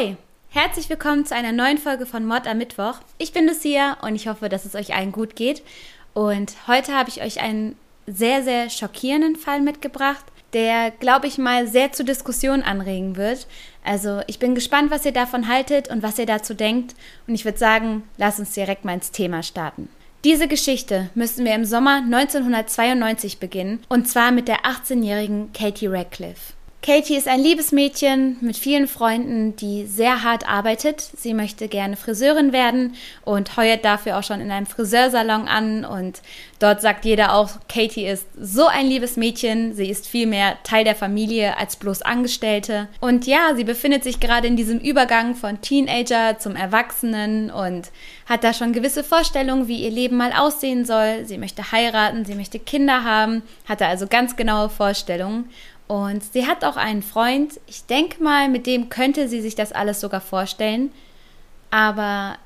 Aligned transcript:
Hi, 0.00 0.16
herzlich 0.48 0.88
willkommen 0.88 1.26
zu 1.26 1.34
einer 1.34 1.52
neuen 1.52 1.76
Folge 1.76 2.06
von 2.06 2.24
Mod 2.24 2.46
am 2.46 2.56
Mittwoch. 2.56 2.94
Ich 3.18 3.34
bin 3.34 3.46
Lucia 3.46 3.98
und 4.00 4.14
ich 4.14 4.28
hoffe, 4.28 4.48
dass 4.48 4.64
es 4.64 4.74
euch 4.74 4.94
allen 4.94 5.12
gut 5.12 5.36
geht. 5.36 5.62
Und 6.14 6.54
heute 6.66 6.94
habe 6.94 7.10
ich 7.10 7.20
euch 7.20 7.42
einen 7.42 7.76
sehr, 8.06 8.42
sehr 8.42 8.70
schockierenden 8.70 9.36
Fall 9.36 9.60
mitgebracht, 9.60 10.24
der, 10.54 10.90
glaube 10.90 11.26
ich 11.26 11.36
mal, 11.36 11.66
sehr 11.66 11.92
zu 11.92 12.02
Diskussionen 12.02 12.62
anregen 12.62 13.16
wird. 13.16 13.46
Also 13.84 14.22
ich 14.26 14.38
bin 14.38 14.54
gespannt, 14.54 14.90
was 14.90 15.04
ihr 15.04 15.12
davon 15.12 15.48
haltet 15.48 15.90
und 15.90 16.02
was 16.02 16.18
ihr 16.18 16.24
dazu 16.24 16.54
denkt. 16.54 16.94
Und 17.26 17.34
ich 17.34 17.44
würde 17.44 17.58
sagen, 17.58 18.04
lasst 18.16 18.38
uns 18.38 18.52
direkt 18.52 18.86
mal 18.86 18.94
ins 18.94 19.10
Thema 19.10 19.42
starten. 19.42 19.90
Diese 20.24 20.48
Geschichte 20.48 21.10
müssen 21.14 21.44
wir 21.44 21.54
im 21.54 21.66
Sommer 21.66 21.96
1992 21.96 23.38
beginnen, 23.38 23.80
und 23.90 24.08
zwar 24.08 24.32
mit 24.32 24.48
der 24.48 24.64
18-jährigen 24.64 25.52
Katie 25.52 25.88
Radcliffe. 25.88 26.54
Katie 26.82 27.16
ist 27.16 27.28
ein 27.28 27.42
liebes 27.42 27.72
Mädchen 27.72 28.38
mit 28.40 28.56
vielen 28.56 28.88
Freunden, 28.88 29.54
die 29.54 29.84
sehr 29.84 30.22
hart 30.24 30.48
arbeitet. 30.48 31.02
Sie 31.14 31.34
möchte 31.34 31.68
gerne 31.68 31.94
Friseurin 31.94 32.54
werden 32.54 32.94
und 33.22 33.58
heuert 33.58 33.84
dafür 33.84 34.18
auch 34.18 34.22
schon 34.22 34.40
in 34.40 34.50
einem 34.50 34.64
Friseursalon 34.64 35.46
an. 35.46 35.84
Und 35.84 36.22
dort 36.58 36.80
sagt 36.80 37.04
jeder 37.04 37.34
auch, 37.34 37.50
Katie 37.68 38.06
ist 38.06 38.26
so 38.40 38.66
ein 38.66 38.86
liebes 38.86 39.18
Mädchen. 39.18 39.74
Sie 39.74 39.90
ist 39.90 40.08
vielmehr 40.08 40.56
Teil 40.62 40.84
der 40.84 40.94
Familie 40.94 41.58
als 41.58 41.76
bloß 41.76 42.00
Angestellte. 42.00 42.88
Und 43.00 43.26
ja, 43.26 43.54
sie 43.54 43.64
befindet 43.64 44.02
sich 44.02 44.18
gerade 44.18 44.46
in 44.46 44.56
diesem 44.56 44.78
Übergang 44.78 45.34
von 45.34 45.60
Teenager 45.60 46.38
zum 46.38 46.56
Erwachsenen 46.56 47.50
und 47.50 47.90
hat 48.24 48.42
da 48.42 48.54
schon 48.54 48.72
gewisse 48.72 49.04
Vorstellungen, 49.04 49.68
wie 49.68 49.84
ihr 49.84 49.90
Leben 49.90 50.16
mal 50.16 50.32
aussehen 50.32 50.86
soll. 50.86 51.26
Sie 51.26 51.36
möchte 51.36 51.72
heiraten, 51.72 52.24
sie 52.24 52.36
möchte 52.36 52.58
Kinder 52.58 53.04
haben, 53.04 53.42
hat 53.68 53.82
da 53.82 53.88
also 53.88 54.06
ganz 54.06 54.36
genaue 54.36 54.70
Vorstellungen. 54.70 55.50
Und 55.90 56.22
sie 56.22 56.46
hat 56.46 56.64
auch 56.64 56.76
einen 56.76 57.02
Freund. 57.02 57.58
Ich 57.66 57.84
denke 57.84 58.22
mal, 58.22 58.48
mit 58.48 58.64
dem 58.68 58.90
könnte 58.90 59.28
sie 59.28 59.40
sich 59.40 59.56
das 59.56 59.72
alles 59.72 59.98
sogar 59.98 60.20
vorstellen. 60.20 60.92
Aber 61.72 62.36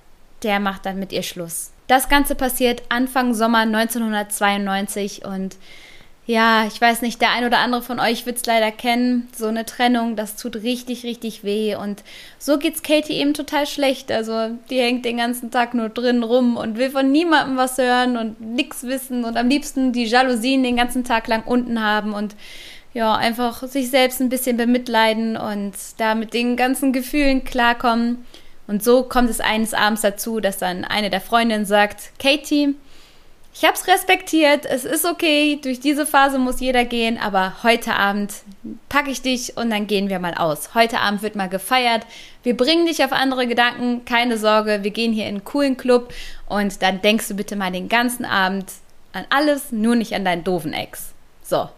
der 0.43 0.61
macht 0.61 0.87
dann 0.87 0.99
mit 0.99 1.13
ihr 1.13 1.23
Schluss. 1.23 1.71
Das 1.87 2.09
Ganze 2.09 2.37
passiert 2.37 2.85
Anfang 2.89 3.35
Sommer 3.35 3.59
1992 3.59 5.27
und 5.27 5.57
ja, 6.25 6.67
ich 6.67 6.81
weiß 6.81 7.03
nicht, 7.03 7.21
der 7.21 7.33
ein 7.33 7.45
oder 7.45 7.59
andere 7.59 7.83
von 7.83 8.01
euch 8.01 8.25
wird 8.25 8.39
es 8.39 8.47
leider 8.47 8.71
kennen. 8.71 9.29
So 9.37 9.47
eine 9.49 9.67
Trennung, 9.67 10.17
das 10.17 10.37
tut 10.37 10.57
richtig, 10.57 11.05
richtig 11.05 11.45
weh. 11.45 11.77
Und 11.77 12.03
so 12.39 12.57
geht's 12.57 12.83
Katie 12.83 13.13
eben 13.13 13.35
total 13.35 13.67
schlecht. 13.67 14.11
Also 14.11 14.57
die 14.71 14.81
hängt 14.81 15.05
den 15.05 15.19
ganzen 15.19 15.51
Tag 15.51 15.75
nur 15.75 15.91
drin 15.91 16.23
rum 16.23 16.57
und 16.57 16.79
will 16.79 16.89
von 16.89 17.13
niemandem 17.13 17.59
was 17.59 17.77
hören 17.77 18.17
und 18.17 18.41
nichts 18.41 18.85
wissen 18.85 19.27
und 19.27 19.37
am 19.37 19.51
liebsten 19.51 19.93
die 19.93 20.07
Jalousien 20.07 20.63
den 20.63 20.77
ganzen 20.77 21.05
Tag 21.05 21.29
lang 21.29 21.43
unten 21.45 21.83
haben 21.83 22.15
und 22.15 22.35
ja, 22.95 23.15
einfach 23.15 23.65
sich 23.65 23.91
selbst 23.91 24.21
ein 24.21 24.29
bisschen 24.29 24.57
bemitleiden 24.57 25.37
und 25.37 25.73
da 25.99 26.15
mit 26.15 26.33
den 26.33 26.57
ganzen 26.57 26.93
Gefühlen 26.93 27.45
klarkommen. 27.45 28.25
Und 28.67 28.83
so 28.83 29.03
kommt 29.03 29.29
es 29.29 29.41
eines 29.41 29.75
Abends 29.75 30.01
dazu, 30.01 30.41
dass 30.41 30.59
dann 30.59 30.85
eine 30.85 31.11
der 31.11 31.21
Freundinnen 31.21 31.67
sagt, 31.67 32.13
Katie, 32.19 32.77
ich 33.53 33.65
hab's 33.65 33.87
respektiert, 33.87 34.65
es 34.67 34.85
ist 34.85 35.05
okay, 35.05 35.61
durch 35.63 35.79
diese 35.79 36.07
Phase 36.07 36.39
muss 36.39 36.61
jeder 36.61 36.85
gehen, 36.85 37.19
aber 37.19 37.63
heute 37.63 37.95
Abend 37.95 38.33
packe 38.89 39.11
ich 39.11 39.23
dich 39.23 39.57
und 39.57 39.71
dann 39.71 39.87
gehen 39.87 40.09
wir 40.09 40.19
mal 40.19 40.35
aus. 40.35 40.75
Heute 40.75 40.99
Abend 41.01 41.23
wird 41.23 41.37
mal 41.37 41.49
gefeiert, 41.49 42.05
wir 42.43 42.57
bringen 42.57 42.87
dich 42.87 43.05
auf 43.05 43.13
andere 43.13 43.47
Gedanken, 43.47 44.05
keine 44.05 44.39
Sorge, 44.39 44.81
wir 44.83 44.91
gehen 44.91 45.13
hier 45.13 45.25
in 45.25 45.37
einen 45.37 45.45
coolen 45.45 45.77
Club 45.77 46.13
und 46.49 46.83
dann 46.83 47.01
denkst 47.01 47.29
du 47.29 47.35
bitte 47.35 47.55
mal 47.55 47.71
den 47.71 47.89
ganzen 47.89 48.25
Abend 48.25 48.73
an 49.13 49.25
alles, 49.31 49.71
nur 49.71 49.95
nicht 49.95 50.15
an 50.15 50.25
deinen 50.25 50.43
doofen 50.43 50.73
Ex. 50.73 51.13
So, 51.45 51.69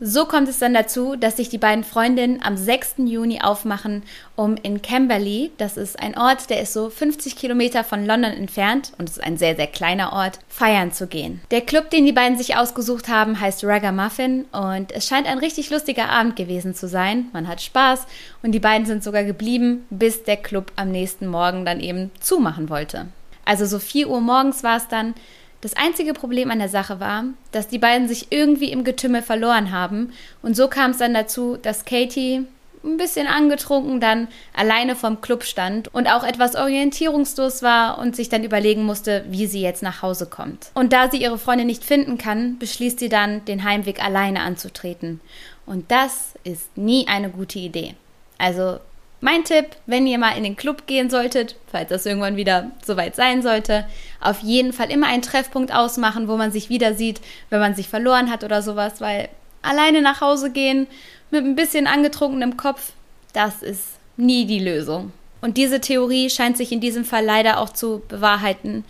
so 0.00 0.26
kommt 0.26 0.48
es 0.48 0.58
dann 0.58 0.74
dazu, 0.74 1.16
dass 1.16 1.36
sich 1.36 1.48
die 1.48 1.58
beiden 1.58 1.84
Freundinnen 1.84 2.40
am 2.42 2.56
6. 2.56 2.94
Juni 2.98 3.40
aufmachen, 3.40 4.02
um 4.36 4.56
in 4.56 4.82
Camberley, 4.82 5.50
das 5.58 5.76
ist 5.76 5.98
ein 6.00 6.16
Ort, 6.16 6.50
der 6.50 6.60
ist 6.60 6.72
so 6.72 6.90
50 6.90 7.36
Kilometer 7.36 7.82
von 7.84 8.06
London 8.06 8.32
entfernt 8.32 8.92
und 8.98 9.08
ist 9.08 9.22
ein 9.22 9.36
sehr, 9.36 9.56
sehr 9.56 9.66
kleiner 9.66 10.12
Ort, 10.12 10.38
feiern 10.48 10.92
zu 10.92 11.06
gehen. 11.06 11.40
Der 11.50 11.62
Club, 11.62 11.90
den 11.90 12.04
die 12.04 12.12
beiden 12.12 12.38
sich 12.38 12.56
ausgesucht 12.56 13.08
haben, 13.08 13.40
heißt 13.40 13.64
Ragamuffin 13.64 14.44
und 14.52 14.92
es 14.92 15.08
scheint 15.08 15.26
ein 15.26 15.38
richtig 15.38 15.70
lustiger 15.70 16.08
Abend 16.08 16.36
gewesen 16.36 16.74
zu 16.74 16.88
sein. 16.88 17.26
Man 17.32 17.48
hat 17.48 17.60
Spaß 17.60 18.06
und 18.42 18.52
die 18.52 18.60
beiden 18.60 18.86
sind 18.86 19.02
sogar 19.02 19.24
geblieben, 19.24 19.86
bis 19.90 20.22
der 20.22 20.36
Club 20.36 20.72
am 20.76 20.90
nächsten 20.90 21.26
Morgen 21.26 21.64
dann 21.64 21.80
eben 21.80 22.10
zumachen 22.20 22.68
wollte. 22.68 23.06
Also 23.44 23.64
so 23.64 23.78
4 23.78 24.10
Uhr 24.10 24.20
morgens 24.20 24.62
war 24.62 24.76
es 24.76 24.88
dann, 24.88 25.14
das 25.60 25.74
einzige 25.74 26.12
Problem 26.12 26.50
an 26.50 26.58
der 26.58 26.68
Sache 26.68 27.00
war, 27.00 27.24
dass 27.52 27.68
die 27.68 27.78
beiden 27.78 28.08
sich 28.08 28.28
irgendwie 28.30 28.70
im 28.70 28.84
Getümmel 28.84 29.22
verloren 29.22 29.72
haben 29.72 30.12
und 30.42 30.54
so 30.54 30.68
kam 30.68 30.92
es 30.92 30.98
dann 30.98 31.14
dazu, 31.14 31.56
dass 31.56 31.84
Katie 31.84 32.46
ein 32.84 32.96
bisschen 32.96 33.26
angetrunken 33.26 34.00
dann 34.00 34.28
alleine 34.54 34.96
vom 34.96 35.20
Club 35.20 35.44
stand 35.44 35.92
und 35.92 36.06
auch 36.06 36.24
etwas 36.24 36.54
orientierungslos 36.54 37.62
war 37.62 37.98
und 37.98 38.16
sich 38.16 38.28
dann 38.28 38.44
überlegen 38.44 38.84
musste, 38.84 39.24
wie 39.28 39.46
sie 39.46 39.60
jetzt 39.60 39.82
nach 39.82 40.02
Hause 40.02 40.26
kommt. 40.26 40.70
Und 40.74 40.92
da 40.92 41.10
sie 41.10 41.18
ihre 41.18 41.38
Freundin 41.38 41.66
nicht 41.66 41.84
finden 41.84 42.18
kann, 42.18 42.58
beschließt 42.58 42.98
sie 42.98 43.08
dann, 43.08 43.44
den 43.44 43.64
Heimweg 43.64 44.02
alleine 44.02 44.40
anzutreten. 44.40 45.20
Und 45.66 45.90
das 45.90 46.34
ist 46.44 46.76
nie 46.76 47.06
eine 47.08 47.30
gute 47.30 47.58
Idee. 47.58 47.94
Also 48.38 48.78
mein 49.20 49.44
Tipp, 49.44 49.66
wenn 49.86 50.06
ihr 50.06 50.18
mal 50.18 50.36
in 50.36 50.44
den 50.44 50.56
Club 50.56 50.86
gehen 50.86 51.10
solltet, 51.10 51.56
falls 51.66 51.88
das 51.88 52.06
irgendwann 52.06 52.36
wieder 52.36 52.70
soweit 52.84 53.16
sein 53.16 53.42
sollte, 53.42 53.84
auf 54.20 54.40
jeden 54.40 54.72
Fall 54.72 54.90
immer 54.90 55.08
einen 55.08 55.22
Treffpunkt 55.22 55.74
ausmachen, 55.74 56.28
wo 56.28 56.36
man 56.36 56.52
sich 56.52 56.68
wieder 56.68 56.94
sieht, 56.94 57.20
wenn 57.50 57.60
man 57.60 57.74
sich 57.74 57.88
verloren 57.88 58.30
hat 58.30 58.44
oder 58.44 58.62
sowas, 58.62 59.00
weil 59.00 59.28
alleine 59.62 60.02
nach 60.02 60.20
Hause 60.20 60.50
gehen 60.50 60.86
mit 61.30 61.44
ein 61.44 61.56
bisschen 61.56 61.88
angetrunkenem 61.88 62.56
Kopf, 62.56 62.92
das 63.32 63.62
ist 63.62 63.84
nie 64.16 64.46
die 64.46 64.60
Lösung. 64.60 65.12
Und 65.40 65.56
diese 65.56 65.80
Theorie 65.80 66.30
scheint 66.30 66.56
sich 66.56 66.70
in 66.70 66.80
diesem 66.80 67.04
Fall 67.04 67.24
leider 67.24 67.60
auch 67.60 67.70
zu 67.70 68.02
bewahrheiten, 68.08 68.84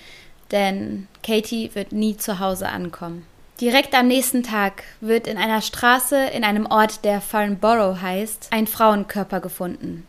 denn 0.50 1.08
Katie 1.22 1.70
wird 1.74 1.92
nie 1.92 2.16
zu 2.16 2.38
Hause 2.38 2.68
ankommen. 2.68 3.26
Direkt 3.60 3.94
am 3.94 4.06
nächsten 4.06 4.42
Tag 4.42 4.84
wird 5.00 5.26
in 5.26 5.36
einer 5.36 5.62
Straße 5.62 6.16
in 6.16 6.44
einem 6.44 6.66
Ort, 6.66 7.04
der 7.04 7.20
Farnborough 7.20 8.00
heißt, 8.00 8.48
ein 8.50 8.66
Frauenkörper 8.66 9.40
gefunden 9.40 10.06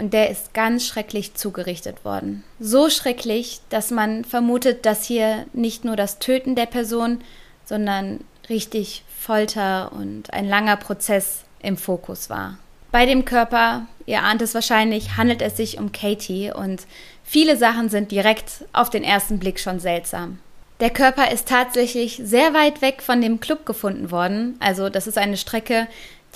und 0.00 0.12
der 0.14 0.30
ist 0.30 0.54
ganz 0.54 0.86
schrecklich 0.86 1.34
zugerichtet 1.34 2.04
worden. 2.04 2.42
So 2.58 2.88
schrecklich, 2.90 3.60
dass 3.68 3.90
man 3.90 4.24
vermutet, 4.24 4.86
dass 4.86 5.04
hier 5.04 5.46
nicht 5.52 5.84
nur 5.84 5.94
das 5.94 6.18
Töten 6.18 6.54
der 6.54 6.66
Person, 6.66 7.20
sondern 7.64 8.20
richtig 8.48 9.04
Folter 9.16 9.92
und 9.92 10.32
ein 10.32 10.48
langer 10.48 10.76
Prozess 10.76 11.44
im 11.62 11.76
Fokus 11.76 12.30
war. 12.30 12.58
Bei 12.90 13.06
dem 13.06 13.24
Körper, 13.24 13.86
ihr 14.06 14.22
ahnt 14.22 14.42
es 14.42 14.54
wahrscheinlich, 14.54 15.16
handelt 15.16 15.42
es 15.42 15.56
sich 15.56 15.78
um 15.78 15.92
Katie 15.92 16.50
und 16.50 16.82
viele 17.22 17.56
Sachen 17.56 17.88
sind 17.88 18.10
direkt 18.10 18.64
auf 18.72 18.90
den 18.90 19.04
ersten 19.04 19.38
Blick 19.38 19.60
schon 19.60 19.78
seltsam. 19.78 20.38
Der 20.80 20.90
Körper 20.90 21.30
ist 21.30 21.46
tatsächlich 21.46 22.18
sehr 22.24 22.54
weit 22.54 22.80
weg 22.80 23.02
von 23.02 23.20
dem 23.20 23.38
Club 23.38 23.66
gefunden 23.66 24.10
worden. 24.10 24.56
Also 24.60 24.88
das 24.88 25.06
ist 25.06 25.18
eine 25.18 25.36
Strecke, 25.36 25.86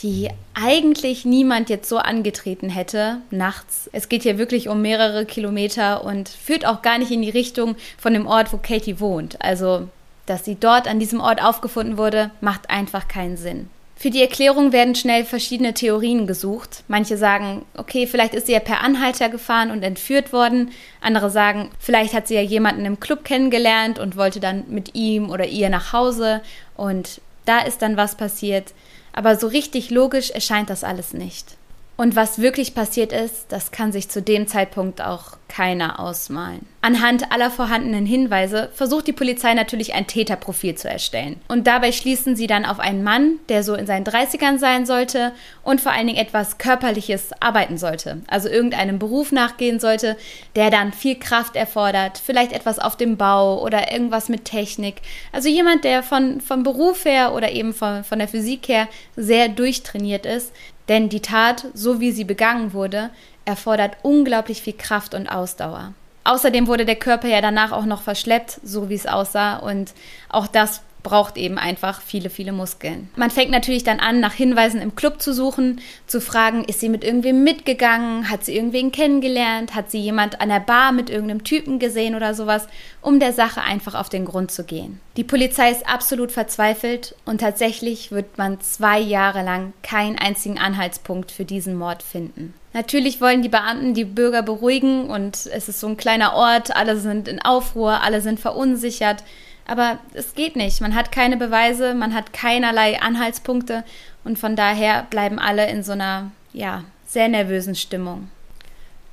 die 0.02 0.28
eigentlich 0.54 1.24
niemand 1.24 1.70
jetzt 1.70 1.88
so 1.88 1.98
angetreten 1.98 2.68
hätte 2.68 3.18
nachts. 3.30 3.88
Es 3.92 4.08
geht 4.08 4.22
hier 4.22 4.38
wirklich 4.38 4.68
um 4.68 4.82
mehrere 4.82 5.24
Kilometer 5.24 6.04
und 6.04 6.28
führt 6.28 6.66
auch 6.66 6.82
gar 6.82 6.98
nicht 6.98 7.10
in 7.10 7.22
die 7.22 7.30
Richtung 7.30 7.76
von 7.96 8.12
dem 8.12 8.26
Ort, 8.26 8.52
wo 8.52 8.58
Katie 8.58 8.98
wohnt. 9.00 9.40
Also, 9.40 9.88
dass 10.26 10.44
sie 10.44 10.56
dort 10.56 10.88
an 10.88 10.98
diesem 10.98 11.20
Ort 11.20 11.42
aufgefunden 11.42 11.96
wurde, 11.96 12.30
macht 12.40 12.70
einfach 12.70 13.08
keinen 13.08 13.36
Sinn. 13.36 13.68
Für 13.96 14.10
die 14.10 14.20
Erklärung 14.20 14.72
werden 14.72 14.96
schnell 14.96 15.24
verschiedene 15.24 15.72
Theorien 15.72 16.26
gesucht. 16.26 16.82
Manche 16.88 17.16
sagen, 17.16 17.64
okay, 17.76 18.08
vielleicht 18.08 18.34
ist 18.34 18.46
sie 18.46 18.52
ja 18.52 18.60
per 18.60 18.80
Anhalter 18.80 19.28
gefahren 19.28 19.70
und 19.70 19.84
entführt 19.84 20.32
worden. 20.32 20.72
Andere 21.00 21.30
sagen, 21.30 21.70
vielleicht 21.78 22.12
hat 22.12 22.26
sie 22.26 22.34
ja 22.34 22.42
jemanden 22.42 22.84
im 22.84 22.98
Club 22.98 23.24
kennengelernt 23.24 24.00
und 24.00 24.16
wollte 24.16 24.40
dann 24.40 24.64
mit 24.68 24.96
ihm 24.96 25.30
oder 25.30 25.46
ihr 25.46 25.68
nach 25.68 25.92
Hause 25.92 26.42
und 26.76 27.20
da 27.46 27.60
ist 27.60 27.82
dann 27.82 27.96
was 27.96 28.16
passiert 28.16 28.72
aber 29.14 29.36
so 29.36 29.46
richtig 29.46 29.90
logisch 29.90 30.30
erscheint 30.30 30.68
das 30.68 30.84
alles 30.84 31.14
nicht. 31.14 31.56
Und 31.96 32.16
was 32.16 32.40
wirklich 32.40 32.74
passiert 32.74 33.12
ist, 33.12 33.46
das 33.48 33.70
kann 33.70 33.92
sich 33.92 34.08
zu 34.08 34.20
dem 34.20 34.48
Zeitpunkt 34.48 35.00
auch 35.00 35.36
keiner 35.54 36.00
ausmalen. 36.00 36.66
Anhand 36.80 37.30
aller 37.30 37.50
vorhandenen 37.50 38.06
Hinweise 38.06 38.70
versucht 38.74 39.06
die 39.06 39.12
Polizei 39.12 39.54
natürlich 39.54 39.94
ein 39.94 40.08
Täterprofil 40.08 40.74
zu 40.74 40.88
erstellen. 40.88 41.40
Und 41.46 41.66
dabei 41.68 41.92
schließen 41.92 42.34
sie 42.34 42.48
dann 42.48 42.64
auf 42.64 42.80
einen 42.80 43.04
Mann, 43.04 43.38
der 43.48 43.62
so 43.62 43.74
in 43.74 43.86
seinen 43.86 44.04
30ern 44.04 44.58
sein 44.58 44.84
sollte 44.84 45.32
und 45.62 45.80
vor 45.80 45.92
allen 45.92 46.08
Dingen 46.08 46.18
etwas 46.18 46.58
Körperliches 46.58 47.30
arbeiten 47.40 47.78
sollte. 47.78 48.20
Also 48.26 48.48
irgendeinem 48.48 48.98
Beruf 48.98 49.30
nachgehen 49.30 49.78
sollte, 49.78 50.16
der 50.56 50.70
dann 50.70 50.92
viel 50.92 51.14
Kraft 51.14 51.54
erfordert, 51.54 52.20
vielleicht 52.22 52.52
etwas 52.52 52.80
auf 52.80 52.96
dem 52.96 53.16
Bau 53.16 53.62
oder 53.62 53.92
irgendwas 53.92 54.28
mit 54.28 54.44
Technik. 54.44 54.96
Also 55.30 55.48
jemand, 55.48 55.84
der 55.84 56.02
von, 56.02 56.40
vom 56.40 56.64
Beruf 56.64 57.04
her 57.04 57.32
oder 57.32 57.52
eben 57.52 57.72
von, 57.72 58.02
von 58.02 58.18
der 58.18 58.28
Physik 58.28 58.66
her 58.68 58.88
sehr 59.14 59.48
durchtrainiert 59.48 60.26
ist, 60.26 60.52
denn 60.88 61.08
die 61.08 61.20
Tat, 61.20 61.66
so 61.72 62.00
wie 62.00 62.12
sie 62.12 62.24
begangen 62.24 62.74
wurde, 62.74 63.10
erfordert 63.44 63.96
unglaublich 64.02 64.62
viel 64.62 64.74
Kraft 64.74 65.14
und 65.14 65.28
Ausdauer. 65.28 65.92
Außerdem 66.24 66.66
wurde 66.66 66.86
der 66.86 66.96
Körper 66.96 67.28
ja 67.28 67.40
danach 67.40 67.72
auch 67.72 67.84
noch 67.84 68.02
verschleppt, 68.02 68.60
so 68.62 68.88
wie 68.88 68.94
es 68.94 69.06
aussah. 69.06 69.56
Und 69.56 69.92
auch 70.30 70.46
das 70.46 70.80
braucht 71.04 71.36
eben 71.36 71.58
einfach 71.58 72.00
viele, 72.00 72.30
viele 72.30 72.50
Muskeln. 72.50 73.10
Man 73.14 73.30
fängt 73.30 73.50
natürlich 73.50 73.84
dann 73.84 74.00
an, 74.00 74.18
nach 74.20 74.32
Hinweisen 74.32 74.80
im 74.80 74.96
Club 74.96 75.20
zu 75.22 75.34
suchen, 75.34 75.80
zu 76.06 76.20
fragen, 76.20 76.64
ist 76.64 76.80
sie 76.80 76.88
mit 76.88 77.04
irgendwem 77.04 77.44
mitgegangen, 77.44 78.30
hat 78.30 78.44
sie 78.44 78.56
irgendwen 78.56 78.90
kennengelernt, 78.90 79.74
hat 79.74 79.90
sie 79.90 80.00
jemand 80.00 80.40
an 80.40 80.48
der 80.48 80.60
Bar 80.60 80.92
mit 80.92 81.10
irgendeinem 81.10 81.44
Typen 81.44 81.78
gesehen 81.78 82.16
oder 82.16 82.34
sowas, 82.34 82.66
um 83.02 83.20
der 83.20 83.34
Sache 83.34 83.60
einfach 83.60 83.94
auf 83.94 84.08
den 84.08 84.24
Grund 84.24 84.50
zu 84.50 84.64
gehen. 84.64 84.98
Die 85.16 85.24
Polizei 85.24 85.70
ist 85.70 85.86
absolut 85.86 86.32
verzweifelt 86.32 87.14
und 87.26 87.42
tatsächlich 87.42 88.10
wird 88.10 88.38
man 88.38 88.60
zwei 88.62 88.98
Jahre 88.98 89.44
lang 89.44 89.74
keinen 89.82 90.18
einzigen 90.18 90.58
Anhaltspunkt 90.58 91.30
für 91.30 91.44
diesen 91.44 91.76
Mord 91.76 92.02
finden. 92.02 92.54
Natürlich 92.74 93.20
wollen 93.20 93.40
die 93.40 93.48
Beamten 93.48 93.94
die 93.94 94.04
Bürger 94.04 94.42
beruhigen 94.42 95.08
und 95.08 95.46
es 95.46 95.68
ist 95.68 95.78
so 95.78 95.86
ein 95.86 95.96
kleiner 95.96 96.34
Ort, 96.34 96.74
alle 96.74 96.98
sind 96.98 97.28
in 97.28 97.40
Aufruhr, 97.40 98.02
alle 98.02 98.20
sind 98.20 98.40
verunsichert. 98.40 99.22
Aber 99.64 100.00
es 100.12 100.34
geht 100.34 100.56
nicht. 100.56 100.80
Man 100.80 100.96
hat 100.96 101.12
keine 101.12 101.36
Beweise, 101.36 101.94
man 101.94 102.12
hat 102.12 102.32
keinerlei 102.32 103.00
Anhaltspunkte 103.00 103.84
und 104.24 104.40
von 104.40 104.56
daher 104.56 105.06
bleiben 105.08 105.38
alle 105.38 105.70
in 105.70 105.84
so 105.84 105.92
einer, 105.92 106.32
ja, 106.52 106.82
sehr 107.06 107.28
nervösen 107.28 107.76
Stimmung. 107.76 108.28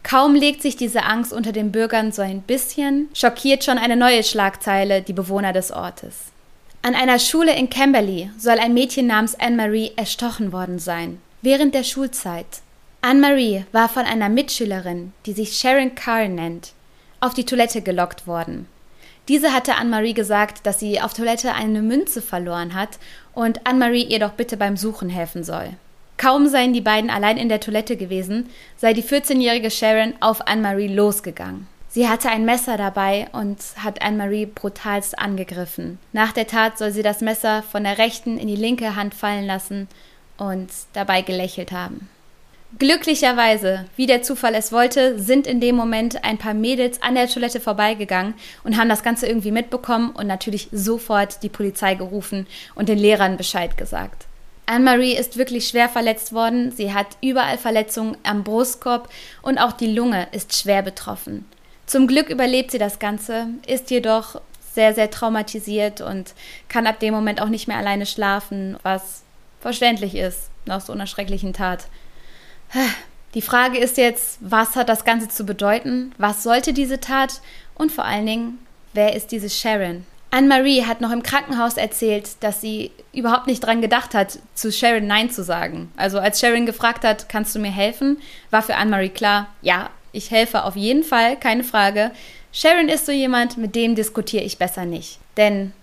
Kaum 0.02 0.34
legt 0.34 0.64
sich 0.64 0.75
diese 0.75 1.04
Angst 1.04 1.31
unter 1.31 1.52
den 1.52 1.72
Bürgern 1.72 2.12
so 2.12 2.24
ein 2.24 2.42
bisschen, 2.42 3.10
schockiert 3.14 3.64
schon 3.64 3.78
eine 3.78 3.96
neue 3.96 4.24
Schlagzeile 4.24 5.04
die 5.04 5.14
Bewohner 5.14 5.54
des 5.54 5.72
Ortes. 5.72 6.31
An 6.81 6.96
einer 6.96 7.19
Schule 7.19 7.56
in 7.56 7.69
Camberley 7.69 8.31
soll 8.40 8.57
ein 8.57 8.74
Mädchen 8.74 9.06
namens 9.06 9.40
Anne-Marie 9.40 9.92
erstochen 9.98 10.52
worden 10.52 10.80
sein, 10.80 11.22
während 11.44 11.75
der 11.75 11.84
Schulzeit. 11.84 12.48
Anne-Marie 13.03 13.65
war 13.71 13.89
von 13.89 14.03
einer 14.03 14.30
Mitschülerin, 14.30 15.12
die 15.25 15.33
sich 15.33 15.57
Sharon 15.57 15.95
Carr 15.95 16.27
nennt, 16.27 16.74
auf 17.19 17.33
die 17.33 17.45
Toilette 17.45 17.81
gelockt 17.81 18.27
worden. 18.27 18.68
Diese 19.27 19.53
hatte 19.53 19.75
Anne-Marie 19.75 20.13
gesagt, 20.13 20.68
dass 20.68 20.80
sie 20.80 21.01
auf 21.01 21.15
Toilette 21.15 21.56
eine 21.56 21.81
Münze 21.81 22.21
verloren 22.21 22.75
hat 22.75 23.00
und 23.33 23.65
Anne-Marie 23.65 24.03
ihr 24.03 24.19
doch 24.19 24.33
bitte 24.33 24.56
beim 24.56 24.77
Suchen 24.77 25.09
helfen 25.09 25.44
soll. 25.44 25.71
Kaum 26.18 26.48
seien 26.48 26.74
die 26.74 26.81
beiden 26.81 27.09
allein 27.09 27.38
in 27.38 27.50
der 27.50 27.59
Toilette 27.59 27.98
gewesen, 27.98 28.50
sei 28.77 28.94
die 28.94 29.04
14-jährige 29.04 29.71
Sharon 29.71 30.13
auf 30.19 30.47
Anne-Marie 30.47 30.89
losgegangen. 30.89 31.68
Sie 31.89 32.07
hatte 32.07 32.30
ein 32.30 32.45
Messer 32.45 32.77
dabei 32.77 33.30
und 33.31 33.57
hat 33.77 34.04
Anne-Marie 34.04 34.45
brutalst 34.45 35.18
angegriffen. 35.18 35.97
Nach 36.13 36.33
der 36.33 36.45
Tat 36.45 36.77
soll 36.77 36.92
sie 36.92 37.04
das 37.04 37.21
Messer 37.21 37.63
von 37.63 37.83
der 37.83 37.97
rechten 37.97 38.38
in 38.38 38.47
die 38.47 38.56
linke 38.56 38.95
Hand 38.95 39.15
fallen 39.15 39.47
lassen 39.47 39.88
und 40.38 40.69
dabei 40.94 41.24
gelächelt 41.24 41.71
haben. 41.71 42.07
Glücklicherweise, 42.79 43.85
wie 43.95 44.07
der 44.07 44.23
Zufall 44.23 44.56
es 44.56 44.71
wollte, 44.71 45.19
sind 45.19 45.45
in 45.45 45.59
dem 45.59 45.75
Moment 45.75 46.23
ein 46.23 46.38
paar 46.38 46.53
Mädels 46.53 47.01
an 47.01 47.15
der 47.15 47.27
Toilette 47.27 47.59
vorbeigegangen 47.59 48.33
und 48.63 48.77
haben 48.77 48.89
das 48.89 49.03
Ganze 49.03 49.27
irgendwie 49.27 49.51
mitbekommen 49.51 50.12
und 50.12 50.25
natürlich 50.25 50.69
sofort 50.71 51.44
die 51.44 51.50
Polizei 51.50 51.95
gerufen 51.95 52.47
und 52.73 52.88
den 52.89 52.97
Lehrern 52.97 53.38
Bescheid 53.38 53.77
gesagt. 53.77 54.25
Anne-Marie 54.65 55.18
ist 55.18 55.38
wirklich 55.38 55.68
schwer 55.68 55.89
verletzt 55.89 56.31
worden. 56.33 56.71
Sie 56.71 56.94
hat 56.94 57.07
überall 57.21 57.57
Verletzungen 57.57 58.15
am 58.23 58.44
Brustkorb 58.44 59.09
und 59.41 59.57
auch 59.57 59.73
die 59.73 59.91
Lunge 59.91 60.27
ist 60.31 60.57
schwer 60.57 60.81
betroffen. 60.81 61.45
Zum 61.85 62.07
Glück 62.07 62.29
überlebt 62.29 62.71
sie 62.71 62.77
das 62.77 63.00
Ganze, 63.00 63.47
ist 63.68 63.91
jedoch 63.91 64.39
sehr, 64.73 64.94
sehr 64.94 65.12
traumatisiert 65.12 66.00
und 66.00 66.33
kann 66.69 66.88
ab 66.88 67.00
dem 67.01 67.13
Moment 67.13 67.41
auch 67.41 67.50
nicht 67.50 67.68
mehr 67.68 67.77
alleine 67.77 68.06
schlafen, 68.06 68.77
was 68.81 69.23
verständlich 69.59 70.15
ist 70.15 70.50
nach 70.65 70.79
so 70.79 70.94
einer 70.94 71.07
schrecklichen 71.07 71.51
Tat. 71.51 71.88
Die 73.33 73.41
Frage 73.41 73.77
ist 73.77 73.97
jetzt, 73.97 74.38
was 74.41 74.75
hat 74.75 74.89
das 74.89 75.06
Ganze 75.06 75.29
zu 75.29 75.45
bedeuten? 75.45 76.13
Was 76.18 76.44
sollte 76.44 76.73
diese 76.73 77.00
Tat? 77.00 77.41
Und 77.75 77.91
vor 77.91 78.03
allen 78.03 78.25
Dingen, 78.25 78.59
wer 78.94 79.15
ist 79.15 79.31
diese 79.31 79.50
Sharon? 79.50 80.06
Anne-Marie 80.31 80.85
hat 80.85 81.01
noch 81.01 81.12
im 81.12 81.23
Krankenhaus 81.23 81.75
erzählt, 81.75 82.29
dass 82.39 82.62
sie 82.62 82.91
überhaupt 83.13 83.47
nicht 83.47 83.59
dran 83.59 83.81
gedacht 83.81 84.13
hat, 84.13 84.39
zu 84.56 84.71
Sharon 84.71 85.06
Nein 85.06 85.29
zu 85.29 85.44
sagen. 85.44 85.91
Also 85.97 86.19
als 86.19 86.39
Sharon 86.39 86.65
gefragt 86.65 87.03
hat, 87.03 87.27
kannst 87.27 87.53
du 87.53 87.59
mir 87.59 87.71
helfen, 87.71 88.18
war 88.50 88.62
für 88.62 88.75
Anne-Marie 88.75 89.09
klar, 89.09 89.47
ja, 89.62 89.89
ich 90.13 90.31
helfe 90.31 90.63
auf 90.63 90.75
jeden 90.75 91.03
Fall, 91.03 91.38
keine 91.38 91.63
Frage. 91.63 92.12
Sharon 92.53 92.89
ist 92.89 93.06
so 93.06 93.12
jemand, 93.12 93.57
mit 93.57 93.75
dem 93.75 93.95
diskutiere 93.95 94.44
ich 94.44 94.57
besser 94.57 94.85
nicht. 94.85 95.19
Denn, 95.35 95.73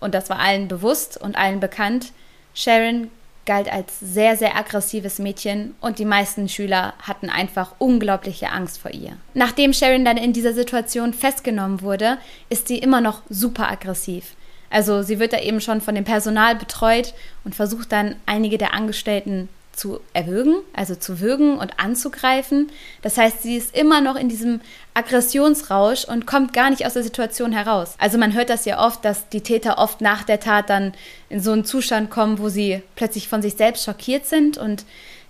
und 0.00 0.14
das 0.14 0.30
war 0.30 0.38
allen 0.38 0.68
bewusst 0.68 1.20
und 1.20 1.36
allen 1.36 1.60
bekannt, 1.60 2.12
Sharon 2.54 3.10
galt 3.48 3.72
als 3.72 3.98
sehr, 3.98 4.36
sehr 4.36 4.56
aggressives 4.56 5.18
Mädchen 5.18 5.74
und 5.80 5.98
die 5.98 6.04
meisten 6.04 6.48
Schüler 6.48 6.92
hatten 7.02 7.30
einfach 7.30 7.74
unglaubliche 7.78 8.52
Angst 8.52 8.78
vor 8.78 8.92
ihr. 8.92 9.16
Nachdem 9.32 9.72
Sharon 9.72 10.04
dann 10.04 10.18
in 10.18 10.34
dieser 10.34 10.52
Situation 10.52 11.14
festgenommen 11.14 11.80
wurde, 11.80 12.18
ist 12.50 12.68
sie 12.68 12.78
immer 12.78 13.00
noch 13.00 13.22
super 13.30 13.68
aggressiv. 13.70 14.36
Also 14.70 15.02
sie 15.02 15.18
wird 15.18 15.32
da 15.32 15.40
eben 15.40 15.62
schon 15.62 15.80
von 15.80 15.94
dem 15.94 16.04
Personal 16.04 16.56
betreut 16.56 17.14
und 17.42 17.54
versucht 17.54 17.90
dann 17.90 18.16
einige 18.26 18.58
der 18.58 18.74
Angestellten 18.74 19.48
zu 19.78 20.00
erwürgen, 20.12 20.56
also 20.72 20.94
zu 20.94 21.20
würgen 21.20 21.56
und 21.56 21.78
anzugreifen. 21.78 22.70
Das 23.02 23.16
heißt, 23.16 23.42
sie 23.42 23.56
ist 23.56 23.76
immer 23.76 24.00
noch 24.00 24.16
in 24.16 24.28
diesem 24.28 24.60
Aggressionsrausch 24.94 26.04
und 26.04 26.26
kommt 26.26 26.52
gar 26.52 26.70
nicht 26.70 26.84
aus 26.84 26.94
der 26.94 27.02
Situation 27.02 27.52
heraus. 27.52 27.94
Also 27.98 28.18
man 28.18 28.34
hört 28.34 28.50
das 28.50 28.64
ja 28.64 28.84
oft, 28.84 29.04
dass 29.04 29.28
die 29.28 29.42
Täter 29.42 29.78
oft 29.78 30.00
nach 30.00 30.24
der 30.24 30.40
Tat 30.40 30.68
dann 30.68 30.92
in 31.28 31.40
so 31.40 31.52
einen 31.52 31.64
Zustand 31.64 32.10
kommen, 32.10 32.38
wo 32.38 32.48
sie 32.48 32.82
plötzlich 32.96 33.28
von 33.28 33.40
sich 33.40 33.54
selbst 33.54 33.84
schockiert 33.84 34.26
sind 34.26 34.58
und 34.58 34.84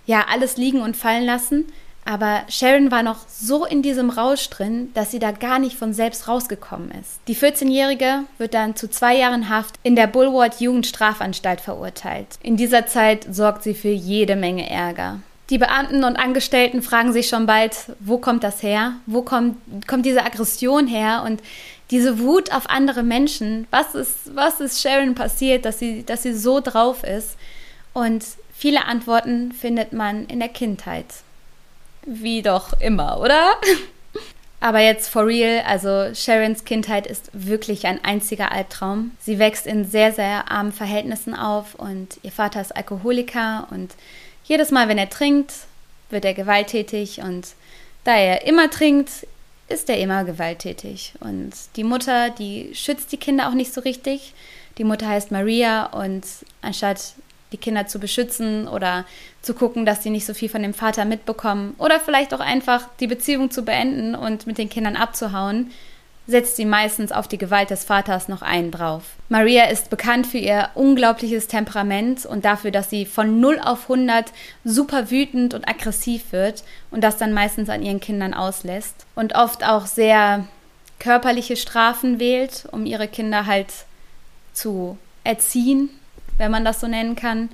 ja, 0.05 0.25
alles 0.29 0.57
liegen 0.57 0.81
und 0.81 0.97
fallen 0.97 1.25
lassen. 1.25 1.65
Aber 2.05 2.41
Sharon 2.49 2.91
war 2.91 3.03
noch 3.03 3.27
so 3.27 3.65
in 3.65 3.81
diesem 3.81 4.09
Rausch 4.09 4.49
drin, 4.49 4.89
dass 4.93 5.11
sie 5.11 5.19
da 5.19 5.31
gar 5.31 5.59
nicht 5.59 5.77
von 5.77 5.93
selbst 5.93 6.27
rausgekommen 6.27 6.91
ist. 6.91 7.19
Die 7.27 7.35
14-Jährige 7.35 8.23
wird 8.37 8.53
dann 8.53 8.75
zu 8.75 8.89
zwei 8.89 9.15
Jahren 9.15 9.49
Haft 9.49 9.75
in 9.83 9.95
der 9.95 10.07
Bullward 10.07 10.59
Jugendstrafanstalt 10.59 11.61
verurteilt. 11.61 12.39
In 12.41 12.57
dieser 12.57 12.87
Zeit 12.87 13.27
sorgt 13.29 13.63
sie 13.63 13.75
für 13.75 13.89
jede 13.89 14.35
Menge 14.35 14.69
Ärger. 14.69 15.19
Die 15.49 15.57
Beamten 15.57 16.03
und 16.03 16.15
Angestellten 16.15 16.81
fragen 16.83 17.11
sich 17.11 17.27
schon 17.27 17.47
bald, 17.47 17.75
wo 17.99 18.17
kommt 18.17 18.43
das 18.43 18.61
her? 18.61 18.93
Wo 19.07 19.23
kommt, 19.23 19.57
kommt 19.87 20.05
diese 20.05 20.23
Aggression 20.23 20.85
her? 20.85 21.23
Und 21.25 21.41
diese 21.89 22.19
Wut 22.19 22.51
auf 22.51 22.69
andere 22.69 23.01
Menschen, 23.01 23.67
was 23.71 23.95
ist, 23.95 24.35
was 24.35 24.59
ist 24.59 24.79
Sharon 24.79 25.15
passiert, 25.15 25.65
dass 25.65 25.79
sie, 25.79 26.03
dass 26.03 26.21
sie 26.21 26.33
so 26.33 26.59
drauf 26.59 27.03
ist? 27.03 27.35
Und 27.93 28.23
viele 28.53 28.85
Antworten 28.85 29.51
findet 29.51 29.91
man 29.91 30.25
in 30.27 30.39
der 30.39 30.49
Kindheit. 30.49 31.05
Wie 32.05 32.41
doch 32.41 32.73
immer, 32.79 33.19
oder? 33.19 33.53
Aber 34.61 34.79
jetzt 34.79 35.09
for 35.09 35.25
real, 35.25 35.63
also 35.65 36.13
Sharons 36.13 36.65
Kindheit 36.65 37.07
ist 37.07 37.29
wirklich 37.31 37.87
ein 37.87 38.03
einziger 38.03 38.51
Albtraum. 38.51 39.11
Sie 39.19 39.39
wächst 39.39 39.65
in 39.65 39.85
sehr, 39.85 40.11
sehr 40.11 40.51
armen 40.51 40.73
Verhältnissen 40.73 41.33
auf 41.33 41.75
und 41.75 42.19
ihr 42.23 42.31
Vater 42.31 42.59
ist 42.59 42.75
Alkoholiker 42.75 43.67
und 43.71 43.95
jedes 44.43 44.71
Mal, 44.71 44.89
wenn 44.89 44.97
er 44.97 45.09
trinkt, 45.09 45.53
wird 46.09 46.25
er 46.25 46.33
gewalttätig 46.33 47.21
und 47.21 47.47
da 48.03 48.15
er 48.15 48.45
immer 48.47 48.69
trinkt, 48.69 49.27
ist 49.69 49.89
er 49.89 49.99
immer 49.99 50.23
gewalttätig. 50.23 51.13
Und 51.19 51.53
die 51.75 51.83
Mutter, 51.83 52.31
die 52.31 52.71
schützt 52.73 53.11
die 53.11 53.17
Kinder 53.17 53.47
auch 53.47 53.53
nicht 53.53 53.73
so 53.73 53.81
richtig. 53.81 54.33
Die 54.77 54.83
Mutter 54.83 55.07
heißt 55.07 55.31
Maria 55.31 55.85
und 55.85 56.25
anstatt 56.61 57.13
die 57.51 57.57
Kinder 57.57 57.87
zu 57.87 57.99
beschützen 57.99 58.67
oder 58.67 59.05
zu 59.41 59.53
gucken, 59.53 59.85
dass 59.85 60.03
sie 60.03 60.09
nicht 60.09 60.25
so 60.25 60.33
viel 60.33 60.49
von 60.49 60.61
dem 60.61 60.73
Vater 60.73 61.05
mitbekommen 61.05 61.75
oder 61.77 61.99
vielleicht 61.99 62.33
auch 62.33 62.39
einfach 62.39 62.87
die 62.99 63.07
Beziehung 63.07 63.51
zu 63.51 63.63
beenden 63.63 64.15
und 64.15 64.45
mit 64.47 64.57
den 64.57 64.69
Kindern 64.69 64.95
abzuhauen, 64.95 65.71
setzt 66.27 66.57
sie 66.57 66.65
meistens 66.65 67.11
auf 67.11 67.27
die 67.27 67.39
Gewalt 67.39 67.71
des 67.71 67.83
Vaters 67.83 68.27
noch 68.27 68.43
einen 68.43 68.69
drauf. 68.69 69.03
Maria 69.29 69.65
ist 69.65 69.89
bekannt 69.89 70.27
für 70.27 70.37
ihr 70.37 70.69
unglaubliches 70.75 71.47
Temperament 71.47 72.25
und 72.25 72.45
dafür, 72.45 72.69
dass 72.69 72.91
sie 72.91 73.05
von 73.05 73.39
0 73.39 73.59
auf 73.63 73.89
100 73.89 74.31
super 74.63 75.09
wütend 75.09 75.55
und 75.55 75.67
aggressiv 75.67 76.31
wird 76.31 76.63
und 76.91 77.03
das 77.03 77.17
dann 77.17 77.33
meistens 77.33 77.69
an 77.69 77.81
ihren 77.81 77.99
Kindern 77.99 78.35
auslässt 78.35 79.07
und 79.15 79.33
oft 79.33 79.63
auch 79.63 79.87
sehr 79.87 80.45
körperliche 80.99 81.55
Strafen 81.55 82.19
wählt, 82.19 82.67
um 82.71 82.85
ihre 82.85 83.07
Kinder 83.07 83.47
halt 83.47 83.67
zu 84.53 84.97
erziehen 85.23 85.89
wenn 86.39 86.49
man 86.49 86.65
das 86.65 86.79
so 86.79 86.87
nennen 86.87 87.15
kann, 87.15 87.49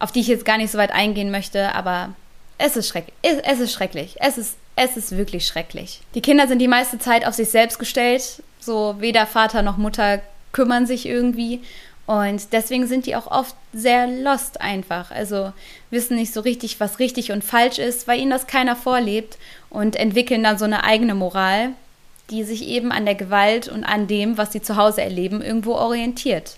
auf 0.00 0.10
die 0.10 0.20
ich 0.20 0.26
jetzt 0.26 0.44
gar 0.44 0.56
nicht 0.56 0.72
so 0.72 0.78
weit 0.78 0.92
eingehen 0.92 1.30
möchte, 1.30 1.74
aber 1.74 2.14
es 2.58 2.76
ist 2.76 2.88
schrecklich. 2.88 3.14
Es 3.22 3.60
ist 3.60 3.72
schrecklich. 3.72 4.16
Es 4.18 4.36
ist, 4.36 4.56
es 4.74 4.96
ist 4.96 5.16
wirklich 5.16 5.46
schrecklich. 5.46 6.00
Die 6.14 6.20
Kinder 6.20 6.48
sind 6.48 6.58
die 6.58 6.68
meiste 6.68 6.98
Zeit 6.98 7.26
auf 7.26 7.34
sich 7.34 7.50
selbst 7.50 7.78
gestellt. 7.78 8.42
So 8.58 8.96
weder 8.98 9.26
Vater 9.26 9.62
noch 9.62 9.76
Mutter 9.76 10.20
kümmern 10.52 10.86
sich 10.86 11.06
irgendwie. 11.06 11.60
Und 12.06 12.52
deswegen 12.52 12.86
sind 12.86 13.06
die 13.06 13.14
auch 13.14 13.30
oft 13.30 13.54
sehr 13.72 14.06
lost 14.06 14.60
einfach. 14.60 15.10
Also 15.10 15.52
wissen 15.90 16.16
nicht 16.16 16.34
so 16.34 16.40
richtig, 16.40 16.80
was 16.80 16.98
richtig 16.98 17.30
und 17.30 17.44
falsch 17.44 17.78
ist, 17.78 18.08
weil 18.08 18.20
ihnen 18.20 18.30
das 18.30 18.46
keiner 18.46 18.74
vorlebt 18.74 19.38
und 19.68 19.96
entwickeln 19.96 20.42
dann 20.42 20.58
so 20.58 20.64
eine 20.64 20.82
eigene 20.82 21.14
Moral, 21.14 21.70
die 22.30 22.42
sich 22.42 22.66
eben 22.66 22.90
an 22.90 23.04
der 23.04 23.14
Gewalt 23.14 23.68
und 23.68 23.84
an 23.84 24.06
dem, 24.06 24.38
was 24.38 24.52
sie 24.52 24.60
zu 24.60 24.76
Hause 24.76 25.02
erleben, 25.02 25.40
irgendwo 25.40 25.74
orientiert 25.74 26.56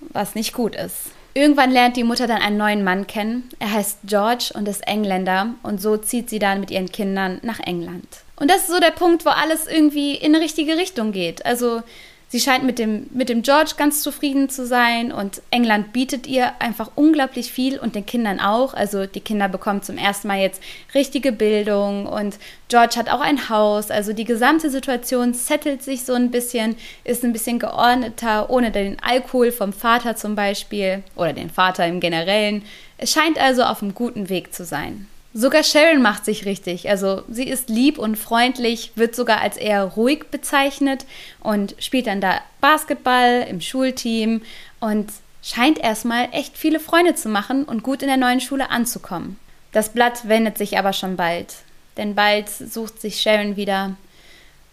was 0.00 0.34
nicht 0.34 0.52
gut 0.52 0.74
ist. 0.74 1.10
Irgendwann 1.34 1.70
lernt 1.70 1.96
die 1.96 2.04
Mutter 2.04 2.26
dann 2.26 2.42
einen 2.42 2.56
neuen 2.56 2.82
Mann 2.82 3.06
kennen. 3.06 3.48
Er 3.58 3.72
heißt 3.72 3.98
George 4.04 4.50
und 4.54 4.66
ist 4.66 4.86
Engländer 4.88 5.54
und 5.62 5.80
so 5.80 5.96
zieht 5.96 6.28
sie 6.30 6.38
dann 6.38 6.60
mit 6.60 6.70
ihren 6.70 6.90
Kindern 6.90 7.38
nach 7.42 7.60
England. 7.60 8.06
Und 8.36 8.50
das 8.50 8.62
ist 8.62 8.70
so 8.70 8.80
der 8.80 8.90
Punkt, 8.90 9.24
wo 9.24 9.30
alles 9.30 9.66
irgendwie 9.66 10.14
in 10.14 10.34
eine 10.34 10.42
richtige 10.42 10.76
Richtung 10.76 11.12
geht. 11.12 11.44
Also 11.44 11.82
Sie 12.30 12.40
scheint 12.40 12.64
mit 12.64 12.78
dem, 12.78 13.06
mit 13.10 13.30
dem 13.30 13.40
George 13.40 13.72
ganz 13.78 14.02
zufrieden 14.02 14.50
zu 14.50 14.66
sein 14.66 15.12
und 15.12 15.40
England 15.50 15.94
bietet 15.94 16.26
ihr 16.26 16.52
einfach 16.60 16.90
unglaublich 16.94 17.50
viel 17.50 17.78
und 17.78 17.94
den 17.94 18.04
Kindern 18.04 18.38
auch. 18.38 18.74
Also 18.74 19.06
die 19.06 19.20
Kinder 19.20 19.48
bekommen 19.48 19.82
zum 19.82 19.96
ersten 19.96 20.28
Mal 20.28 20.40
jetzt 20.40 20.62
richtige 20.94 21.32
Bildung 21.32 22.04
und 22.04 22.38
George 22.68 22.96
hat 22.96 23.08
auch 23.08 23.22
ein 23.22 23.48
Haus. 23.48 23.90
Also 23.90 24.12
die 24.12 24.26
gesamte 24.26 24.68
Situation 24.68 25.32
settelt 25.32 25.82
sich 25.82 26.04
so 26.04 26.12
ein 26.12 26.30
bisschen, 26.30 26.76
ist 27.02 27.24
ein 27.24 27.32
bisschen 27.32 27.58
geordneter, 27.58 28.50
ohne 28.50 28.70
den 28.72 28.98
Alkohol 29.02 29.50
vom 29.50 29.72
Vater 29.72 30.14
zum 30.14 30.34
Beispiel 30.34 31.02
oder 31.16 31.32
den 31.32 31.48
Vater 31.48 31.86
im 31.86 31.98
Generellen. 31.98 32.62
Es 32.98 33.10
scheint 33.10 33.40
also 33.40 33.62
auf 33.62 33.82
einem 33.82 33.94
guten 33.94 34.28
Weg 34.28 34.52
zu 34.52 34.66
sein. 34.66 35.06
Sogar 35.34 35.62
Sharon 35.62 36.00
macht 36.00 36.24
sich 36.24 36.46
richtig. 36.46 36.88
Also 36.88 37.22
sie 37.28 37.44
ist 37.44 37.68
lieb 37.68 37.98
und 37.98 38.16
freundlich, 38.16 38.92
wird 38.94 39.14
sogar 39.14 39.40
als 39.40 39.56
eher 39.56 39.84
ruhig 39.84 40.30
bezeichnet 40.30 41.04
und 41.40 41.74
spielt 41.78 42.06
dann 42.06 42.20
da 42.20 42.40
Basketball 42.60 43.46
im 43.48 43.60
Schulteam 43.60 44.42
und 44.80 45.10
scheint 45.42 45.78
erstmal 45.78 46.28
echt 46.32 46.56
viele 46.56 46.80
Freunde 46.80 47.14
zu 47.14 47.28
machen 47.28 47.64
und 47.64 47.82
gut 47.82 48.02
in 48.02 48.08
der 48.08 48.16
neuen 48.16 48.40
Schule 48.40 48.70
anzukommen. 48.70 49.38
Das 49.72 49.90
Blatt 49.90 50.26
wendet 50.28 50.56
sich 50.56 50.78
aber 50.78 50.92
schon 50.92 51.16
bald, 51.16 51.54
denn 51.98 52.14
bald 52.14 52.48
sucht 52.48 53.00
sich 53.00 53.20
Sharon 53.20 53.56
wieder 53.56 53.96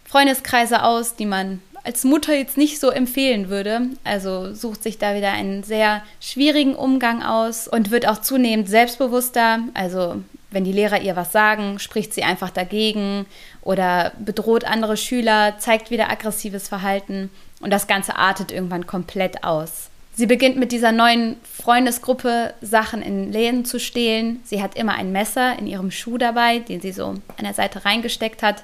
Freundeskreise 0.06 0.84
aus, 0.84 1.16
die 1.16 1.26
man 1.26 1.62
als 1.84 2.04
Mutter 2.04 2.34
jetzt 2.34 2.58
nicht 2.58 2.80
so 2.80 2.90
empfehlen 2.90 3.50
würde. 3.50 3.90
Also 4.04 4.54
sucht 4.54 4.82
sich 4.82 4.98
da 4.98 5.16
wieder 5.16 5.32
einen 5.32 5.64
sehr 5.64 6.02
schwierigen 6.20 6.76
Umgang 6.76 7.22
aus 7.22 7.68
und 7.68 7.92
wird 7.92 8.08
auch 8.08 8.20
zunehmend 8.20 8.70
selbstbewusster. 8.70 9.60
Also 9.74 10.24
wenn 10.56 10.64
die 10.64 10.72
Lehrer 10.72 11.02
ihr 11.02 11.16
was 11.16 11.32
sagen, 11.32 11.78
spricht 11.78 12.14
sie 12.14 12.24
einfach 12.24 12.50
dagegen 12.50 13.28
oder 13.62 14.14
bedroht 14.18 14.64
andere 14.64 14.98
Schüler, 14.98 15.60
zeigt 15.60 15.92
wieder 15.92 16.10
aggressives 16.10 16.68
Verhalten 16.68 17.30
und 17.60 17.72
das 17.72 17.86
Ganze 17.86 18.16
artet 18.16 18.52
irgendwann 18.52 18.88
komplett 18.88 19.44
aus. 19.44 19.90
Sie 20.16 20.28
beginnt 20.28 20.56
mit 20.56 20.72
dieser 20.72 20.94
neuen 20.94 21.36
Freundesgruppe 21.44 22.54
Sachen 22.62 23.02
in 23.02 23.34
Läden 23.34 23.66
zu 23.66 23.82
stehlen. 23.82 24.40
Sie 24.46 24.64
hat 24.64 24.78
immer 24.78 24.94
ein 24.94 25.12
Messer 25.12 25.60
in 25.60 25.68
ihrem 25.68 25.92
Schuh 25.92 26.18
dabei, 26.18 26.60
den 26.60 26.80
sie 26.80 26.94
so 26.94 27.08
an 27.08 27.44
der 27.44 27.54
Seite 27.54 27.84
reingesteckt 27.84 28.42
hat. 28.42 28.64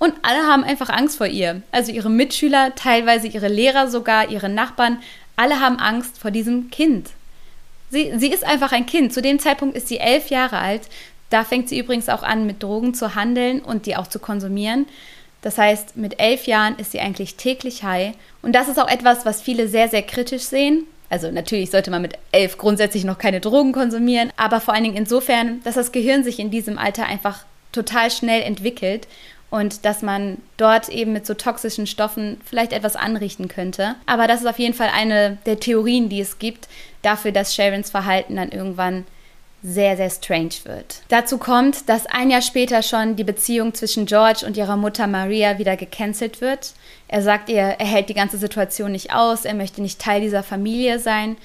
Und 0.00 0.14
alle 0.22 0.42
haben 0.48 0.64
einfach 0.64 0.90
Angst 0.90 1.18
vor 1.18 1.28
ihr. 1.28 1.62
Also 1.70 1.92
ihre 1.92 2.10
Mitschüler, 2.10 2.74
teilweise 2.74 3.28
ihre 3.28 3.48
Lehrer 3.48 3.88
sogar, 3.88 4.28
ihre 4.28 4.48
Nachbarn, 4.48 5.00
alle 5.36 5.60
haben 5.60 5.78
Angst 5.78 6.18
vor 6.18 6.32
diesem 6.32 6.70
Kind. 6.70 7.10
Sie, 7.90 8.12
sie 8.16 8.32
ist 8.32 8.44
einfach 8.44 8.72
ein 8.72 8.86
Kind. 8.86 9.12
Zu 9.12 9.22
dem 9.22 9.38
Zeitpunkt 9.38 9.76
ist 9.76 9.88
sie 9.88 9.98
elf 9.98 10.30
Jahre 10.30 10.58
alt. 10.58 10.82
Da 11.30 11.44
fängt 11.44 11.68
sie 11.68 11.78
übrigens 11.78 12.08
auch 12.08 12.22
an, 12.22 12.46
mit 12.46 12.62
Drogen 12.62 12.94
zu 12.94 13.14
handeln 13.14 13.60
und 13.60 13.86
die 13.86 13.96
auch 13.96 14.06
zu 14.06 14.18
konsumieren. 14.18 14.86
Das 15.42 15.58
heißt, 15.58 15.96
mit 15.96 16.20
elf 16.20 16.46
Jahren 16.46 16.76
ist 16.78 16.92
sie 16.92 17.00
eigentlich 17.00 17.36
täglich 17.36 17.84
high. 17.84 18.14
Und 18.42 18.52
das 18.52 18.68
ist 18.68 18.78
auch 18.78 18.88
etwas, 18.88 19.24
was 19.24 19.42
viele 19.42 19.68
sehr, 19.68 19.88
sehr 19.88 20.02
kritisch 20.02 20.42
sehen. 20.42 20.84
Also 21.10 21.30
natürlich 21.30 21.70
sollte 21.70 21.90
man 21.90 22.02
mit 22.02 22.14
elf 22.32 22.58
grundsätzlich 22.58 23.04
noch 23.04 23.18
keine 23.18 23.40
Drogen 23.40 23.72
konsumieren, 23.72 24.30
aber 24.36 24.60
vor 24.60 24.74
allen 24.74 24.84
Dingen 24.84 24.96
insofern, 24.96 25.60
dass 25.64 25.74
das 25.74 25.92
Gehirn 25.92 26.22
sich 26.22 26.38
in 26.38 26.50
diesem 26.50 26.76
Alter 26.76 27.06
einfach 27.06 27.44
total 27.72 28.10
schnell 28.10 28.42
entwickelt 28.42 29.08
und 29.50 29.86
dass 29.86 30.02
man 30.02 30.38
dort 30.58 30.90
eben 30.90 31.14
mit 31.14 31.26
so 31.26 31.32
toxischen 31.32 31.86
Stoffen 31.86 32.38
vielleicht 32.44 32.72
etwas 32.72 32.96
anrichten 32.96 33.48
könnte. 33.48 33.94
Aber 34.04 34.26
das 34.26 34.40
ist 34.40 34.46
auf 34.46 34.58
jeden 34.58 34.74
Fall 34.74 34.90
eine 34.92 35.38
der 35.46 35.58
Theorien, 35.58 36.10
die 36.10 36.20
es 36.20 36.38
gibt, 36.38 36.68
dafür, 37.00 37.32
dass 37.32 37.54
Sharons 37.54 37.90
Verhalten 37.90 38.36
dann 38.36 38.50
irgendwann 38.50 39.06
sehr, 39.62 39.96
sehr 39.96 40.10
strange 40.10 40.54
wird. 40.64 41.02
Dazu 41.08 41.38
kommt, 41.38 41.88
dass 41.88 42.06
ein 42.06 42.30
Jahr 42.30 42.42
später 42.42 42.82
schon 42.82 43.16
die 43.16 43.24
Beziehung 43.24 43.74
zwischen 43.74 44.06
George 44.06 44.44
und 44.46 44.56
ihrer 44.56 44.76
Mutter 44.76 45.06
Maria 45.06 45.58
wieder 45.58 45.76
gecancelt 45.76 46.40
wird. 46.40 46.74
Er 47.08 47.22
sagt 47.22 47.48
ihr, 47.48 47.62
er 47.62 47.86
hält 47.86 48.08
die 48.08 48.14
ganze 48.14 48.38
Situation 48.38 48.92
nicht 48.92 49.12
aus, 49.12 49.44
er 49.44 49.54
möchte 49.54 49.82
nicht 49.82 50.00
Teil 50.00 50.20
dieser 50.20 50.42
Familie 50.42 50.98
sein. 50.98 51.36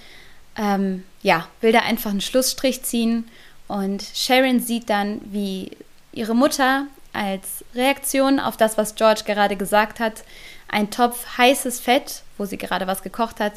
Ähm, 0.58 1.04
ja, 1.24 1.48
will 1.62 1.72
da 1.72 1.80
einfach 1.80 2.12
einen 2.12 2.22
Schlussstrich 2.22 2.84
ziehen. 2.84 3.26
Und 3.68 4.04
Sharon 4.14 4.60
sieht 4.60 4.90
dann, 4.90 5.22
wie 5.26 5.72
ihre 6.12 6.36
Mutter 6.36 6.86
als 7.14 7.64
Reaktion 7.74 8.40
auf 8.40 8.58
das, 8.58 8.78
was 8.78 8.96
George 8.96 9.22
gerade 9.26 9.56
gesagt 9.56 10.00
hat, 10.00 10.24
ein 10.68 10.90
Topf 10.90 11.38
heißes 11.38 11.80
Fett, 11.80 12.23
wo 12.38 12.46
sie 12.46 12.58
gerade 12.58 12.88
was 12.88 13.04
gekocht 13.04 13.40
hat, 13.40 13.54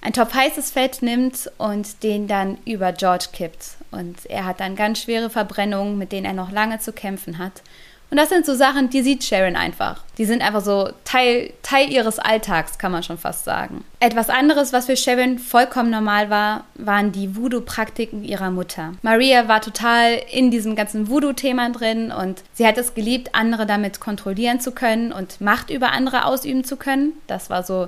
ein 0.00 0.12
Topf 0.12 0.34
heißes 0.34 0.72
Fett 0.72 1.00
nimmt 1.00 1.50
und 1.58 2.02
den 2.02 2.26
dann 2.26 2.58
über 2.64 2.92
George 2.92 3.26
kippt. 3.32 3.76
Und 3.92 4.26
er 4.26 4.44
hat 4.44 4.60
dann 4.60 4.74
ganz 4.74 5.02
schwere 5.02 5.30
Verbrennungen, 5.30 5.96
mit 5.96 6.12
denen 6.12 6.26
er 6.26 6.32
noch 6.32 6.50
lange 6.50 6.80
zu 6.80 6.92
kämpfen 6.92 7.38
hat. 7.38 7.62
Und 8.12 8.18
das 8.18 8.28
sind 8.28 8.44
so 8.44 8.54
Sachen, 8.54 8.90
die 8.90 9.00
sieht 9.00 9.24
Sharon 9.24 9.56
einfach. 9.56 10.04
Die 10.18 10.26
sind 10.26 10.42
einfach 10.42 10.60
so 10.60 10.90
Teil, 11.02 11.50
Teil 11.62 11.90
ihres 11.90 12.18
Alltags, 12.18 12.76
kann 12.76 12.92
man 12.92 13.02
schon 13.02 13.16
fast 13.16 13.44
sagen. 13.44 13.86
Etwas 14.00 14.28
anderes, 14.28 14.74
was 14.74 14.84
für 14.84 14.98
Sharon 14.98 15.38
vollkommen 15.38 15.88
normal 15.88 16.28
war, 16.28 16.64
waren 16.74 17.12
die 17.12 17.34
Voodoo-Praktiken 17.34 18.22
ihrer 18.22 18.50
Mutter. 18.50 18.92
Maria 19.00 19.48
war 19.48 19.62
total 19.62 20.20
in 20.30 20.50
diesem 20.50 20.76
ganzen 20.76 21.08
Voodoo-Thema 21.08 21.70
drin 21.70 22.12
und 22.12 22.42
sie 22.52 22.66
hat 22.66 22.76
es 22.76 22.92
geliebt, 22.92 23.34
andere 23.34 23.64
damit 23.64 23.98
kontrollieren 23.98 24.60
zu 24.60 24.72
können 24.72 25.10
und 25.10 25.40
Macht 25.40 25.70
über 25.70 25.92
andere 25.92 26.26
ausüben 26.26 26.64
zu 26.64 26.76
können. 26.76 27.14
Das 27.28 27.48
war 27.48 27.62
so 27.62 27.86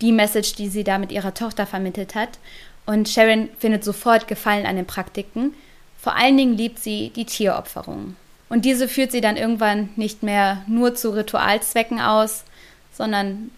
die 0.00 0.12
Message, 0.12 0.54
die 0.54 0.68
sie 0.68 0.84
da 0.84 0.98
mit 0.98 1.12
ihrer 1.12 1.34
Tochter 1.34 1.66
vermittelt 1.66 2.14
hat. 2.14 2.38
Und 2.84 3.08
Sharon 3.08 3.48
findet 3.58 3.84
sofort 3.84 4.28
Gefallen 4.28 4.66
an 4.66 4.76
den 4.76 4.86
Praktiken. 4.86 5.54
Vor 5.98 6.14
allen 6.16 6.36
Dingen 6.36 6.56
liebt 6.56 6.78
sie 6.78 7.10
die 7.14 7.24
Tieropferung. 7.24 8.16
Und 8.48 8.64
diese 8.64 8.88
führt 8.88 9.10
sie 9.10 9.20
dann 9.20 9.36
irgendwann 9.36 9.88
nicht 9.96 10.22
mehr 10.22 10.62
nur 10.66 10.94
zu 10.94 11.10
Ritualzwecken 11.10 12.00
aus, 12.00 12.44
sondern 12.92 13.50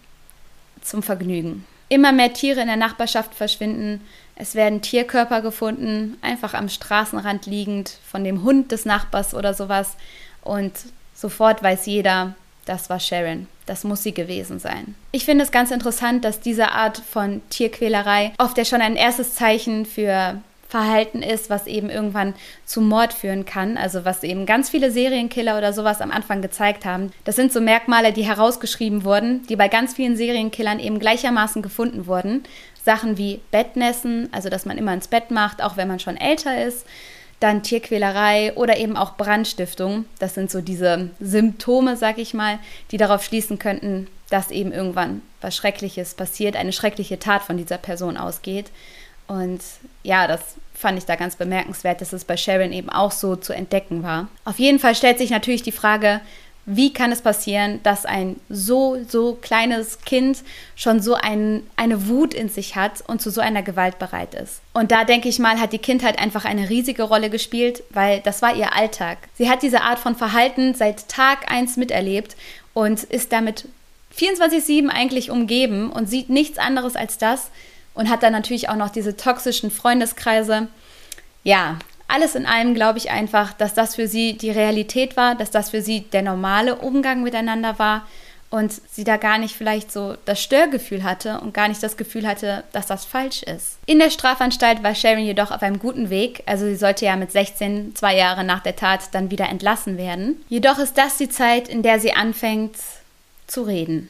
zum 0.81 1.03
Vergnügen. 1.03 1.65
Immer 1.89 2.11
mehr 2.11 2.33
Tiere 2.33 2.61
in 2.61 2.67
der 2.67 2.75
Nachbarschaft 2.75 3.35
verschwinden. 3.35 4.01
Es 4.35 4.55
werden 4.55 4.81
Tierkörper 4.81 5.41
gefunden, 5.41 6.17
einfach 6.21 6.53
am 6.53 6.69
Straßenrand 6.69 7.45
liegend, 7.45 7.97
von 8.09 8.23
dem 8.23 8.43
Hund 8.43 8.71
des 8.71 8.85
Nachbars 8.85 9.33
oder 9.33 9.53
sowas. 9.53 9.95
Und 10.41 10.73
sofort 11.13 11.61
weiß 11.61 11.85
jeder, 11.85 12.35
das 12.69 12.89
war 12.89 12.99
Sharon. 12.99 13.47
Das 13.65 13.83
muss 13.83 14.03
sie 14.03 14.13
gewesen 14.13 14.59
sein. 14.59 14.93
Ich 15.11 15.25
finde 15.25 15.43
es 15.43 15.51
ganz 15.51 15.71
interessant, 15.71 16.23
dass 16.23 16.39
diese 16.39 16.71
Art 16.71 16.97
von 16.99 17.41
Tierquälerei 17.49 18.31
oft 18.37 18.57
ja 18.57 18.65
schon 18.65 18.81
ein 18.81 18.95
erstes 18.95 19.33
Zeichen 19.33 19.87
für 19.87 20.39
Verhalten 20.67 21.23
ist, 21.23 21.49
was 21.49 21.65
eben 21.65 21.89
irgendwann 21.89 22.35
zu 22.65 22.81
Mord 22.81 23.11
führen 23.11 23.45
kann. 23.45 23.75
Also 23.75 24.05
was 24.05 24.21
eben 24.21 24.45
ganz 24.45 24.69
viele 24.69 24.91
Serienkiller 24.91 25.57
oder 25.57 25.73
sowas 25.73 25.99
am 25.99 26.11
Anfang 26.11 26.43
gezeigt 26.43 26.85
haben. 26.85 27.11
Das 27.23 27.35
sind 27.35 27.51
so 27.51 27.59
Merkmale, 27.59 28.13
die 28.13 28.23
herausgeschrieben 28.23 29.03
wurden, 29.03 29.47
die 29.47 29.55
bei 29.55 29.67
ganz 29.67 29.95
vielen 29.95 30.15
Serienkillern 30.15 30.79
eben 30.79 30.99
gleichermaßen 30.99 31.63
gefunden 31.63 32.05
wurden. 32.05 32.43
Sachen 32.85 33.17
wie 33.17 33.41
Bettnässen, 33.49 34.29
also 34.31 34.49
dass 34.49 34.65
man 34.65 34.77
immer 34.77 34.93
ins 34.93 35.07
Bett 35.07 35.31
macht, 35.31 35.63
auch 35.63 35.75
wenn 35.75 35.87
man 35.87 35.99
schon 35.99 36.17
älter 36.17 36.63
ist 36.63 36.85
dann 37.39 37.63
Tierquälerei 37.63 38.53
oder 38.55 38.77
eben 38.77 38.97
auch 38.97 39.15
Brandstiftung. 39.15 40.05
Das 40.19 40.33
sind 40.33 40.51
so 40.51 40.61
diese 40.61 41.09
Symptome, 41.19 41.95
sag 41.95 42.17
ich 42.17 42.33
mal, 42.33 42.59
die 42.91 42.97
darauf 42.97 43.23
schließen 43.23 43.59
könnten, 43.59 44.07
dass 44.29 44.51
eben 44.51 44.71
irgendwann 44.71 45.21
was 45.41 45.55
Schreckliches 45.55 46.13
passiert, 46.13 46.55
eine 46.55 46.73
schreckliche 46.73 47.19
Tat 47.19 47.41
von 47.41 47.57
dieser 47.57 47.77
Person 47.77 48.17
ausgeht. 48.17 48.71
Und 49.27 49.61
ja, 50.03 50.27
das 50.27 50.41
fand 50.73 50.97
ich 50.97 51.05
da 51.05 51.15
ganz 51.15 51.35
bemerkenswert, 51.35 52.01
dass 52.01 52.13
es 52.13 52.25
bei 52.25 52.35
Sharon 52.35 52.73
eben 52.73 52.89
auch 52.89 53.11
so 53.11 53.35
zu 53.35 53.53
entdecken 53.53 54.03
war. 54.03 54.27
Auf 54.43 54.59
jeden 54.59 54.79
Fall 54.79 54.95
stellt 54.95 55.17
sich 55.17 55.29
natürlich 55.29 55.61
die 55.61 55.71
Frage, 55.71 56.21
wie 56.71 56.93
kann 56.93 57.11
es 57.11 57.21
passieren, 57.21 57.79
dass 57.81 58.05
ein 58.05 58.39
so, 58.47 58.97
so 59.07 59.39
kleines 59.41 60.01
Kind 60.01 60.43
schon 60.75 61.01
so 61.01 61.15
ein, 61.15 61.63
eine 61.75 62.07
Wut 62.07 62.35
in 62.35 62.47
sich 62.47 62.75
hat 62.75 63.03
und 63.07 63.23
zu 63.23 63.31
so 63.31 63.41
einer 63.41 63.63
Gewalt 63.63 63.97
bereit 63.97 64.35
ist? 64.35 64.61
Und 64.73 64.91
da 64.91 65.03
denke 65.03 65.29
ich 65.29 65.39
mal, 65.39 65.59
hat 65.59 65.73
die 65.73 65.79
Kindheit 65.79 66.19
einfach 66.19 66.45
eine 66.45 66.69
riesige 66.69 67.03
Rolle 67.03 67.31
gespielt, 67.31 67.81
weil 67.89 68.19
das 68.19 68.43
war 68.43 68.55
ihr 68.55 68.75
Alltag. 68.75 69.17
Sie 69.33 69.49
hat 69.49 69.63
diese 69.63 69.81
Art 69.81 69.97
von 69.97 70.15
Verhalten 70.15 70.75
seit 70.75 71.09
Tag 71.09 71.51
1 71.51 71.77
miterlebt 71.77 72.35
und 72.75 73.03
ist 73.03 73.31
damit 73.31 73.65
24-7 74.15 74.89
eigentlich 74.89 75.31
umgeben 75.31 75.91
und 75.91 76.07
sieht 76.07 76.29
nichts 76.29 76.59
anderes 76.59 76.95
als 76.95 77.17
das 77.17 77.49
und 77.95 78.09
hat 78.11 78.21
dann 78.21 78.33
natürlich 78.33 78.69
auch 78.69 78.75
noch 78.75 78.89
diese 78.89 79.17
toxischen 79.17 79.71
Freundeskreise. 79.71 80.67
Ja, 81.43 81.79
alles 82.09 82.35
in 82.35 82.45
allem 82.45 82.73
glaube 82.73 82.97
ich 82.97 83.11
einfach, 83.11 83.53
dass 83.53 83.73
das 83.73 83.95
für 83.95 84.07
sie 84.07 84.33
die 84.33 84.51
Realität 84.51 85.15
war, 85.15 85.35
dass 85.35 85.51
das 85.51 85.69
für 85.69 85.81
sie 85.81 86.01
der 86.01 86.21
normale 86.21 86.75
Umgang 86.75 87.23
miteinander 87.23 87.79
war 87.79 88.07
und 88.49 88.73
sie 88.91 89.03
da 89.03 89.17
gar 89.17 89.37
nicht 89.37 89.55
vielleicht 89.55 89.91
so 89.91 90.15
das 90.25 90.41
Störgefühl 90.41 91.03
hatte 91.03 91.39
und 91.39 91.53
gar 91.53 91.67
nicht 91.67 91.83
das 91.83 91.97
Gefühl 91.97 92.27
hatte, 92.27 92.63
dass 92.71 92.87
das 92.87 93.05
falsch 93.05 93.43
ist. 93.43 93.77
In 93.85 93.99
der 93.99 94.09
Strafanstalt 94.09 94.81
war 94.81 94.95
Sharon 94.95 95.23
jedoch 95.23 95.51
auf 95.51 95.61
einem 95.61 95.77
guten 95.77 96.09
Weg, 96.09 96.41
also 96.47 96.65
sie 96.65 96.75
sollte 96.75 97.05
ja 97.05 97.15
mit 97.15 97.31
16, 97.31 97.95
zwei 97.95 98.17
Jahre 98.17 98.43
nach 98.43 98.61
der 98.61 98.75
Tat, 98.75 99.13
dann 99.13 99.29
wieder 99.29 99.47
entlassen 99.47 99.97
werden. 99.97 100.43
Jedoch 100.49 100.79
ist 100.79 100.97
das 100.97 101.17
die 101.17 101.29
Zeit, 101.29 101.67
in 101.67 101.83
der 101.83 101.99
sie 101.99 102.13
anfängt 102.13 102.75
zu 103.45 103.61
reden 103.63 104.09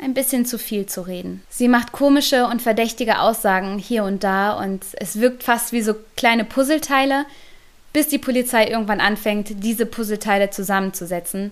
ein 0.00 0.14
bisschen 0.14 0.46
zu 0.46 0.58
viel 0.58 0.86
zu 0.86 1.02
reden. 1.02 1.42
Sie 1.48 1.68
macht 1.68 1.92
komische 1.92 2.46
und 2.46 2.62
verdächtige 2.62 3.20
Aussagen 3.20 3.78
hier 3.78 4.04
und 4.04 4.24
da 4.24 4.52
und 4.52 4.84
es 4.94 5.20
wirkt 5.20 5.42
fast 5.42 5.72
wie 5.72 5.82
so 5.82 5.94
kleine 6.16 6.44
Puzzleteile, 6.44 7.26
bis 7.92 8.08
die 8.08 8.18
Polizei 8.18 8.66
irgendwann 8.66 9.00
anfängt, 9.00 9.62
diese 9.64 9.86
Puzzleteile 9.86 10.50
zusammenzusetzen 10.50 11.50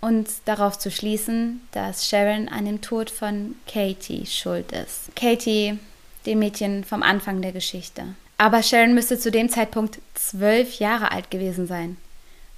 und 0.00 0.28
darauf 0.44 0.78
zu 0.78 0.90
schließen, 0.90 1.66
dass 1.72 2.08
Sharon 2.08 2.48
an 2.48 2.64
dem 2.64 2.80
Tod 2.80 3.10
von 3.10 3.54
Katie 3.66 4.26
schuld 4.26 4.72
ist. 4.72 5.14
Katie, 5.14 5.78
dem 6.26 6.38
Mädchen 6.40 6.84
vom 6.84 7.02
Anfang 7.02 7.42
der 7.42 7.52
Geschichte. 7.52 8.02
Aber 8.38 8.62
Sharon 8.62 8.94
müsste 8.94 9.18
zu 9.18 9.30
dem 9.30 9.48
Zeitpunkt 9.48 10.00
zwölf 10.14 10.78
Jahre 10.78 11.12
alt 11.12 11.30
gewesen 11.30 11.66
sein. 11.66 11.96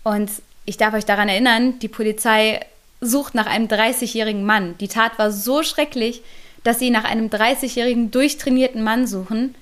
Und 0.03 0.31
ich 0.65 0.77
darf 0.77 0.95
euch 0.95 1.05
daran 1.05 1.29
erinnern, 1.29 1.79
die 1.79 1.89
Polizei 1.89 2.61
sucht 3.01 3.35
nach 3.35 3.47
einem 3.47 3.67
30-jährigen 3.67 4.45
Mann. 4.45 4.77
Die 4.79 4.89
Tat 4.89 5.19
war 5.19 5.31
so 5.31 5.63
schrecklich, 5.63 6.23
dass 6.65 6.79
sie 6.79 6.91
nach 6.91 7.05
einem 7.05 7.29
30-jährigen 7.29 8.11
durchtrainierten 8.11 8.83
Mann 8.83 9.07
suchen. 9.07 9.55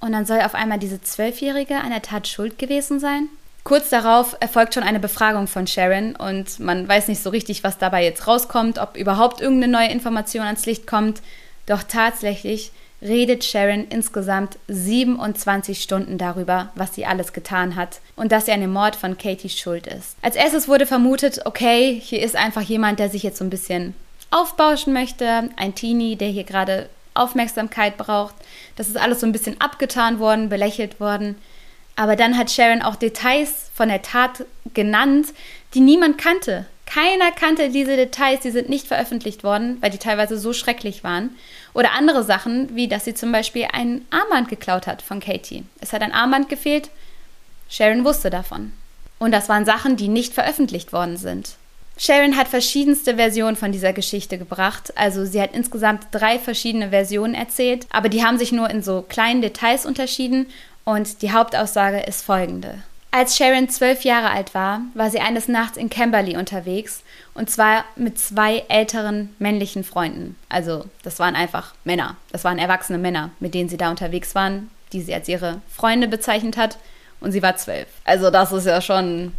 Und 0.00 0.12
dann 0.12 0.26
soll 0.26 0.40
auf 0.40 0.54
einmal 0.54 0.78
diese 0.78 1.00
Zwölfjährige 1.00 1.76
an 1.76 1.90
der 1.90 2.02
Tat 2.02 2.26
schuld 2.26 2.58
gewesen 2.58 2.98
sein? 2.98 3.28
Kurz 3.64 3.90
darauf 3.90 4.36
erfolgt 4.40 4.74
schon 4.74 4.82
eine 4.82 4.98
Befragung 4.98 5.46
von 5.46 5.68
Sharon 5.68 6.16
und 6.16 6.58
man 6.58 6.88
weiß 6.88 7.06
nicht 7.06 7.22
so 7.22 7.30
richtig, 7.30 7.62
was 7.62 7.78
dabei 7.78 8.02
jetzt 8.02 8.26
rauskommt, 8.26 8.78
ob 8.78 8.96
überhaupt 8.96 9.40
irgendeine 9.40 9.72
neue 9.72 9.92
Information 9.92 10.44
ans 10.44 10.66
Licht 10.66 10.88
kommt. 10.88 11.22
Doch 11.66 11.84
tatsächlich 11.84 12.72
redet 13.00 13.44
Sharon 13.44 13.86
insgesamt 13.88 14.58
27 14.66 15.80
Stunden 15.80 16.18
darüber, 16.18 16.70
was 16.74 16.94
sie 16.94 17.06
alles 17.06 17.32
getan 17.32 17.76
hat 17.76 18.00
und 18.22 18.30
dass 18.30 18.46
sie 18.46 18.52
an 18.52 18.60
dem 18.60 18.72
Mord 18.72 18.94
von 18.94 19.18
Katie 19.18 19.48
schuld 19.48 19.88
ist. 19.88 20.16
Als 20.22 20.36
erstes 20.36 20.68
wurde 20.68 20.86
vermutet, 20.86 21.40
okay, 21.44 22.00
hier 22.00 22.22
ist 22.22 22.36
einfach 22.36 22.62
jemand, 22.62 23.00
der 23.00 23.08
sich 23.08 23.24
jetzt 23.24 23.38
so 23.38 23.44
ein 23.44 23.50
bisschen 23.50 23.94
aufbauschen 24.30 24.92
möchte, 24.92 25.50
ein 25.56 25.74
Teenie, 25.74 26.14
der 26.14 26.28
hier 26.28 26.44
gerade 26.44 26.88
Aufmerksamkeit 27.14 27.96
braucht. 27.98 28.36
Das 28.76 28.86
ist 28.86 28.96
alles 28.96 29.18
so 29.18 29.26
ein 29.26 29.32
bisschen 29.32 29.60
abgetan 29.60 30.20
worden, 30.20 30.48
belächelt 30.48 31.00
worden. 31.00 31.34
Aber 31.96 32.14
dann 32.14 32.38
hat 32.38 32.52
Sharon 32.52 32.80
auch 32.80 32.94
Details 32.94 33.72
von 33.74 33.88
der 33.88 34.02
Tat 34.02 34.44
genannt, 34.72 35.26
die 35.74 35.80
niemand 35.80 36.16
kannte. 36.16 36.66
Keiner 36.86 37.32
kannte 37.32 37.70
diese 37.70 37.96
Details, 37.96 38.38
die 38.38 38.52
sind 38.52 38.68
nicht 38.68 38.86
veröffentlicht 38.86 39.42
worden, 39.42 39.78
weil 39.80 39.90
die 39.90 39.98
teilweise 39.98 40.38
so 40.38 40.52
schrecklich 40.52 41.02
waren. 41.02 41.30
Oder 41.74 41.90
andere 41.98 42.22
Sachen, 42.22 42.76
wie 42.76 42.86
dass 42.86 43.04
sie 43.04 43.14
zum 43.14 43.32
Beispiel 43.32 43.66
ein 43.72 44.06
Armband 44.10 44.48
geklaut 44.48 44.86
hat 44.86 45.02
von 45.02 45.18
Katie. 45.18 45.64
Es 45.80 45.92
hat 45.92 46.02
ein 46.02 46.12
Armband 46.12 46.48
gefehlt. 46.48 46.88
Sharon 47.72 48.04
wusste 48.04 48.28
davon. 48.28 48.72
Und 49.18 49.32
das 49.32 49.48
waren 49.48 49.64
Sachen, 49.64 49.96
die 49.96 50.08
nicht 50.08 50.34
veröffentlicht 50.34 50.92
worden 50.92 51.16
sind. 51.16 51.56
Sharon 51.96 52.36
hat 52.36 52.48
verschiedenste 52.48 53.16
Versionen 53.16 53.56
von 53.56 53.72
dieser 53.72 53.94
Geschichte 53.94 54.36
gebracht. 54.36 54.92
Also 54.96 55.24
sie 55.24 55.40
hat 55.40 55.54
insgesamt 55.54 56.06
drei 56.10 56.38
verschiedene 56.38 56.90
Versionen 56.90 57.34
erzählt, 57.34 57.86
aber 57.90 58.10
die 58.10 58.24
haben 58.24 58.38
sich 58.38 58.52
nur 58.52 58.68
in 58.68 58.82
so 58.82 59.02
kleinen 59.08 59.40
Details 59.40 59.86
unterschieden 59.86 60.46
und 60.84 61.22
die 61.22 61.32
Hauptaussage 61.32 62.00
ist 62.00 62.22
folgende. 62.22 62.82
Als 63.10 63.36
Sharon 63.36 63.68
zwölf 63.68 64.02
Jahre 64.02 64.30
alt 64.30 64.54
war, 64.54 64.82
war 64.94 65.10
sie 65.10 65.20
eines 65.20 65.48
Nachts 65.48 65.76
in 65.76 65.90
Camberley 65.90 66.36
unterwegs 66.36 67.02
und 67.34 67.50
zwar 67.50 67.84
mit 67.94 68.18
zwei 68.18 68.64
älteren 68.68 69.34
männlichen 69.38 69.84
Freunden. 69.84 70.36
Also 70.48 70.86
das 71.04 71.18
waren 71.18 71.36
einfach 71.36 71.74
Männer, 71.84 72.16
das 72.32 72.44
waren 72.44 72.58
erwachsene 72.58 72.98
Männer, 72.98 73.30
mit 73.38 73.54
denen 73.54 73.68
sie 73.68 73.76
da 73.76 73.90
unterwegs 73.90 74.34
waren, 74.34 74.70
die 74.92 75.02
sie 75.02 75.14
als 75.14 75.28
ihre 75.28 75.60
Freunde 75.70 76.08
bezeichnet 76.08 76.56
hat 76.56 76.78
und 77.22 77.32
sie 77.32 77.42
war 77.42 77.56
zwölf. 77.56 77.86
Also 78.04 78.30
das 78.30 78.52
ist 78.52 78.66
ja 78.66 78.80
schon 78.80 79.32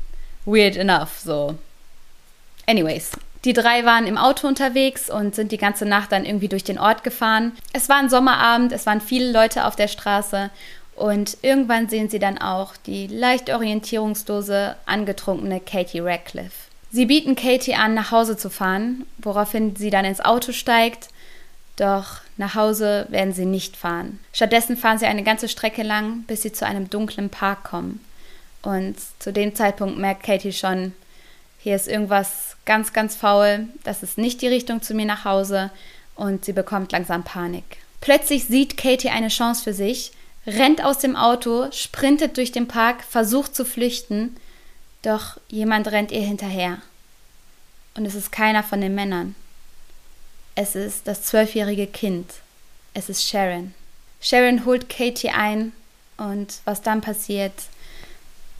weird 0.46 0.76
enough, 0.76 1.20
so. 1.24 1.56
Anyways, 2.66 3.12
die 3.46 3.54
drei 3.54 3.86
waren 3.86 4.08
im 4.08 4.18
Auto 4.18 4.48
unterwegs 4.48 5.10
und 5.10 5.36
sind 5.36 5.52
die 5.52 5.58
ganze 5.58 5.86
Nacht 5.86 6.12
dann 6.12 6.26
irgendwie 6.26 6.48
durch 6.48 6.64
den 6.64 6.80
Ort 6.80 7.04
gefahren. 7.04 7.52
Es 7.74 7.90
war 7.90 7.98
ein 7.98 8.10
Sommerabend, 8.10 8.72
es 8.72 8.86
waren 8.86 9.02
viele 9.02 9.32
Leute 9.32 9.66
auf 9.66 9.76
der 9.76 9.90
Straße 9.90 10.50
und 10.96 11.38
irgendwann 11.42 11.90
sehen 11.90 12.10
sie 12.10 12.20
dann 12.20 12.38
auch 12.38 12.78
die 12.86 13.08
leicht 13.08 13.50
orientierungslose, 13.50 14.76
angetrunkene 14.86 15.60
Katie 15.60 16.00
Radcliffe. 16.00 16.70
Sie 16.92 17.08
bieten 17.08 17.36
Katie 17.36 17.74
an, 17.74 17.96
nach 17.96 18.12
Hause 18.12 18.38
zu 18.38 18.50
fahren, 18.50 19.06
woraufhin 19.18 19.76
sie 19.76 19.90
dann 19.90 20.06
ins 20.06 20.22
Auto 20.22 20.52
steigt. 20.52 21.08
Doch 21.76 22.22
nach 22.38 22.56
Hause 22.56 23.06
werden 23.10 23.34
sie 23.34 23.46
nicht 23.46 23.78
fahren. 23.78 24.20
Stattdessen 24.34 24.78
fahren 24.78 24.98
sie 24.98 25.06
eine 25.06 25.24
ganze 25.24 25.48
Strecke 25.48 25.84
lang, 25.84 26.24
bis 26.24 26.42
sie 26.42 26.52
zu 26.52 26.66
einem 26.66 26.90
dunklen 26.90 27.30
Park 27.30 27.64
kommen. 27.64 28.00
Und 28.62 28.96
zu 29.20 29.32
dem 29.32 29.56
Zeitpunkt 29.56 29.98
merkt 29.98 30.24
Katie 30.24 30.54
schon, 30.54 30.94
hier 31.60 31.76
ist 31.76 31.88
irgendwas 31.88 32.58
ganz, 32.66 32.94
ganz 32.94 33.16
faul, 33.16 33.68
das 33.84 34.04
ist 34.04 34.18
nicht 34.18 34.42
die 34.42 34.48
Richtung 34.48 34.82
zu 34.82 34.94
mir 34.94 35.06
nach 35.06 35.26
Hause 35.26 35.70
und 36.16 36.46
sie 36.46 36.54
bekommt 36.54 36.92
langsam 36.92 37.24
Panik. 37.24 37.78
Plötzlich 38.02 38.46
sieht 38.46 38.78
Katie 38.78 39.10
eine 39.10 39.30
Chance 39.30 39.64
für 39.64 39.74
sich 39.74 40.12
rennt 40.46 40.84
aus 40.84 40.98
dem 40.98 41.16
Auto, 41.16 41.72
sprintet 41.72 42.38
durch 42.38 42.52
den 42.52 42.68
Park, 42.68 43.04
versucht 43.04 43.56
zu 43.56 43.66
flüchten, 43.66 44.36
doch 45.02 45.38
jemand 45.48 45.88
rennt 45.90 46.12
ihr 46.12 46.22
hinterher. 46.22 46.82
Und 47.96 48.06
es 48.06 48.16
ist 48.16 48.32
keiner 48.32 48.64
von 48.64 48.82
den 48.82 48.96
Männern. 48.96 49.36
Es 50.56 50.76
ist 50.76 51.08
das 51.08 51.24
zwölfjährige 51.24 51.88
Kind. 51.88 52.32
Es 52.94 53.10
ist 53.10 53.28
Sharon. 53.28 53.74
Sharon 54.22 54.66
holt 54.66 54.88
Katie 54.88 55.30
ein 55.30 55.72
und 56.18 56.60
was 56.66 56.82
dann 56.82 57.02
passiert, 57.02 57.54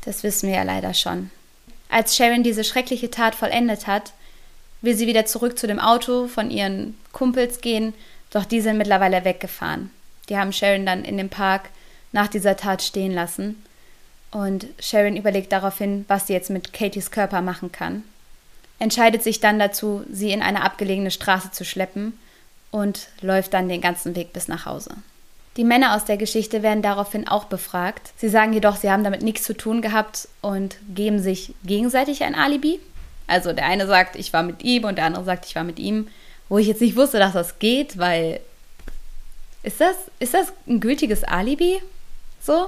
das 0.06 0.24
wissen 0.24 0.50
wir 0.50 0.56
ja 0.56 0.64
leider 0.64 0.94
schon. 0.94 1.30
Als 1.90 2.16
Sharon 2.16 2.42
diese 2.44 2.64
schreckliche 2.64 3.12
Tat 3.12 3.36
vollendet 3.36 3.86
hat, 3.86 4.14
will 4.82 4.96
sie 4.96 5.08
wieder 5.08 5.26
zurück 5.26 5.58
zu 5.58 5.68
dem 5.68 5.80
Auto 5.80 6.28
von 6.28 6.50
ihren 6.50 6.98
Kumpels 7.12 7.62
gehen, 7.62 7.94
doch 8.32 8.46
die 8.46 8.62
sind 8.62 8.78
mittlerweile 8.78 9.24
weggefahren. 9.24 9.92
Die 10.30 10.38
haben 10.38 10.52
Sharon 10.52 10.86
dann 10.86 11.06
in 11.06 11.18
dem 11.18 11.30
Park 11.30 11.70
nach 12.12 12.28
dieser 12.28 12.58
Tat 12.58 12.82
stehen 12.82 13.14
lassen. 13.14 13.64
Und 14.32 14.66
Sharon 14.80 15.16
überlegt 15.16 15.52
daraufhin, 15.52 16.06
was 16.08 16.26
sie 16.26 16.34
jetzt 16.34 16.50
mit 16.50 16.74
Katies 16.74 17.12
Körper 17.12 17.42
machen 17.42 17.72
kann. 17.72 18.04
Entscheidet 18.80 19.24
sich 19.24 19.40
dann 19.40 19.60
dazu, 19.60 20.04
sie 20.12 20.32
in 20.32 20.42
eine 20.42 20.64
abgelegene 20.64 21.12
Straße 21.12 21.52
zu 21.52 21.64
schleppen 21.64 22.18
und 22.72 23.08
läuft 23.22 23.54
dann 23.54 23.70
den 23.70 23.82
ganzen 23.82 24.16
Weg 24.16 24.34
bis 24.34 24.48
nach 24.48 24.66
Hause. 24.66 24.96
Die 25.58 25.64
Männer 25.64 25.96
aus 25.96 26.06
der 26.06 26.18
Geschichte 26.18 26.64
werden 26.64 26.82
daraufhin 26.82 27.28
auch 27.28 27.46
befragt. 27.46 28.12
Sie 28.18 28.30
sagen 28.30 28.54
jedoch, 28.54 28.76
sie 28.76 28.90
haben 28.90 29.04
damit 29.04 29.22
nichts 29.22 29.44
zu 29.44 29.56
tun 29.56 29.82
gehabt 29.82 30.28
und 30.42 30.78
geben 30.94 31.20
sich 31.20 31.54
gegenseitig 31.64 32.24
ein 32.24 32.34
Alibi. 32.34 32.80
Also 33.28 33.54
der 33.54 33.66
eine 33.66 33.86
sagt, 33.86 34.16
ich 34.16 34.34
war 34.34 34.42
mit 34.42 34.64
ihm 34.64 34.86
und 34.86 34.98
der 34.98 35.06
andere 35.06 35.24
sagt, 35.24 35.46
ich 35.46 35.56
war 35.56 35.64
mit 35.64 35.78
ihm. 35.78 36.08
Wo 36.50 36.58
ich 36.58 36.68
jetzt 36.68 36.82
nicht 36.82 36.96
wusste, 36.96 37.20
dass 37.20 37.34
das 37.34 37.60
geht, 37.60 37.98
weil 38.00 38.40
ist 39.62 39.80
das, 39.80 39.96
ist 40.20 40.34
das 40.34 40.52
ein 40.68 40.80
gültiges 40.80 41.24
Alibi? 41.24 41.82
So? 42.42 42.68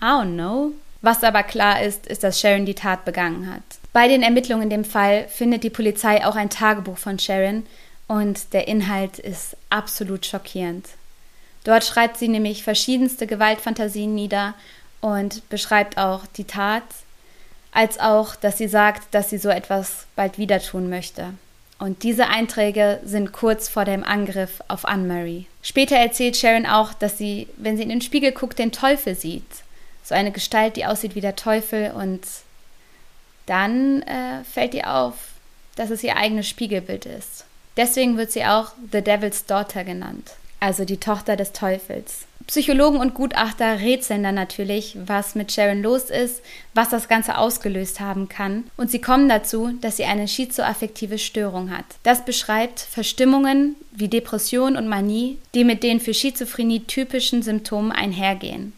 I 0.00 0.04
don't 0.04 0.34
know. 0.34 0.72
Was 1.00 1.22
aber 1.22 1.42
klar 1.42 1.82
ist, 1.82 2.06
ist, 2.06 2.22
dass 2.22 2.40
Sharon 2.40 2.66
die 2.66 2.74
Tat 2.74 3.04
begangen 3.04 3.52
hat. 3.52 3.62
Bei 3.92 4.08
den 4.08 4.22
Ermittlungen 4.22 4.64
in 4.64 4.70
dem 4.70 4.84
Fall 4.84 5.28
findet 5.28 5.64
die 5.64 5.70
Polizei 5.70 6.24
auch 6.24 6.36
ein 6.36 6.50
Tagebuch 6.50 6.98
von 6.98 7.18
Sharon 7.18 7.66
und 8.08 8.52
der 8.52 8.66
Inhalt 8.68 9.18
ist 9.18 9.56
absolut 9.68 10.24
schockierend. 10.24 10.86
Dort 11.64 11.84
schreibt 11.84 12.16
sie 12.16 12.28
nämlich 12.28 12.64
verschiedenste 12.64 13.26
Gewaltfantasien 13.26 14.14
nieder 14.14 14.54
und 15.00 15.48
beschreibt 15.48 15.98
auch 15.98 16.26
die 16.36 16.44
Tat, 16.44 16.82
als 17.70 17.98
auch, 18.00 18.34
dass 18.36 18.58
sie 18.58 18.68
sagt, 18.68 19.14
dass 19.14 19.30
sie 19.30 19.38
so 19.38 19.48
etwas 19.48 20.06
bald 20.16 20.38
wieder 20.38 20.60
tun 20.60 20.88
möchte. 20.88 21.34
Und 21.78 22.02
diese 22.02 22.28
Einträge 22.28 23.00
sind 23.04 23.32
kurz 23.32 23.68
vor 23.68 23.84
dem 23.84 24.04
Angriff 24.04 24.62
auf 24.68 24.86
Anne-Marie. 24.86 25.46
Später 25.62 25.96
erzählt 25.96 26.36
Sharon 26.36 26.66
auch, 26.66 26.94
dass 26.94 27.18
sie, 27.18 27.48
wenn 27.56 27.76
sie 27.76 27.82
in 27.82 27.88
den 27.88 28.02
Spiegel 28.02 28.32
guckt, 28.32 28.58
den 28.58 28.72
Teufel 28.72 29.16
sieht. 29.16 29.42
So 30.04 30.14
eine 30.14 30.30
Gestalt, 30.30 30.76
die 30.76 30.86
aussieht 30.86 31.14
wie 31.14 31.20
der 31.20 31.34
Teufel. 31.34 31.90
Und 31.90 32.20
dann 33.52 34.00
äh, 34.02 34.42
fällt 34.50 34.72
ihr 34.72 34.90
auf, 34.90 35.14
dass 35.76 35.90
es 35.90 36.02
ihr 36.02 36.16
eigenes 36.16 36.48
Spiegelbild 36.48 37.04
ist. 37.04 37.44
Deswegen 37.76 38.16
wird 38.16 38.32
sie 38.32 38.46
auch 38.46 38.72
The 38.92 39.02
Devil's 39.02 39.44
Daughter 39.44 39.84
genannt, 39.84 40.30
also 40.58 40.86
die 40.86 40.96
Tochter 40.96 41.36
des 41.36 41.52
Teufels. 41.52 42.26
Psychologen 42.46 42.96
und 42.96 43.12
Gutachter 43.12 43.78
rätseln 43.78 44.22
dann 44.22 44.34
natürlich, 44.34 44.96
was 45.04 45.34
mit 45.34 45.52
Sharon 45.52 45.82
los 45.82 46.04
ist, 46.04 46.40
was 46.72 46.88
das 46.88 47.08
Ganze 47.08 47.36
ausgelöst 47.36 48.00
haben 48.00 48.30
kann, 48.30 48.64
und 48.78 48.90
sie 48.90 49.02
kommen 49.02 49.28
dazu, 49.28 49.72
dass 49.82 49.98
sie 49.98 50.04
eine 50.06 50.28
schizoaffektive 50.28 51.18
Störung 51.18 51.70
hat. 51.70 51.84
Das 52.04 52.24
beschreibt 52.24 52.80
Verstimmungen 52.80 53.76
wie 53.92 54.08
Depression 54.08 54.76
und 54.76 54.88
Manie, 54.88 55.38
die 55.54 55.64
mit 55.64 55.82
den 55.82 56.00
für 56.00 56.14
Schizophrenie 56.14 56.80
typischen 56.80 57.42
Symptomen 57.42 57.92
einhergehen. 57.92 58.72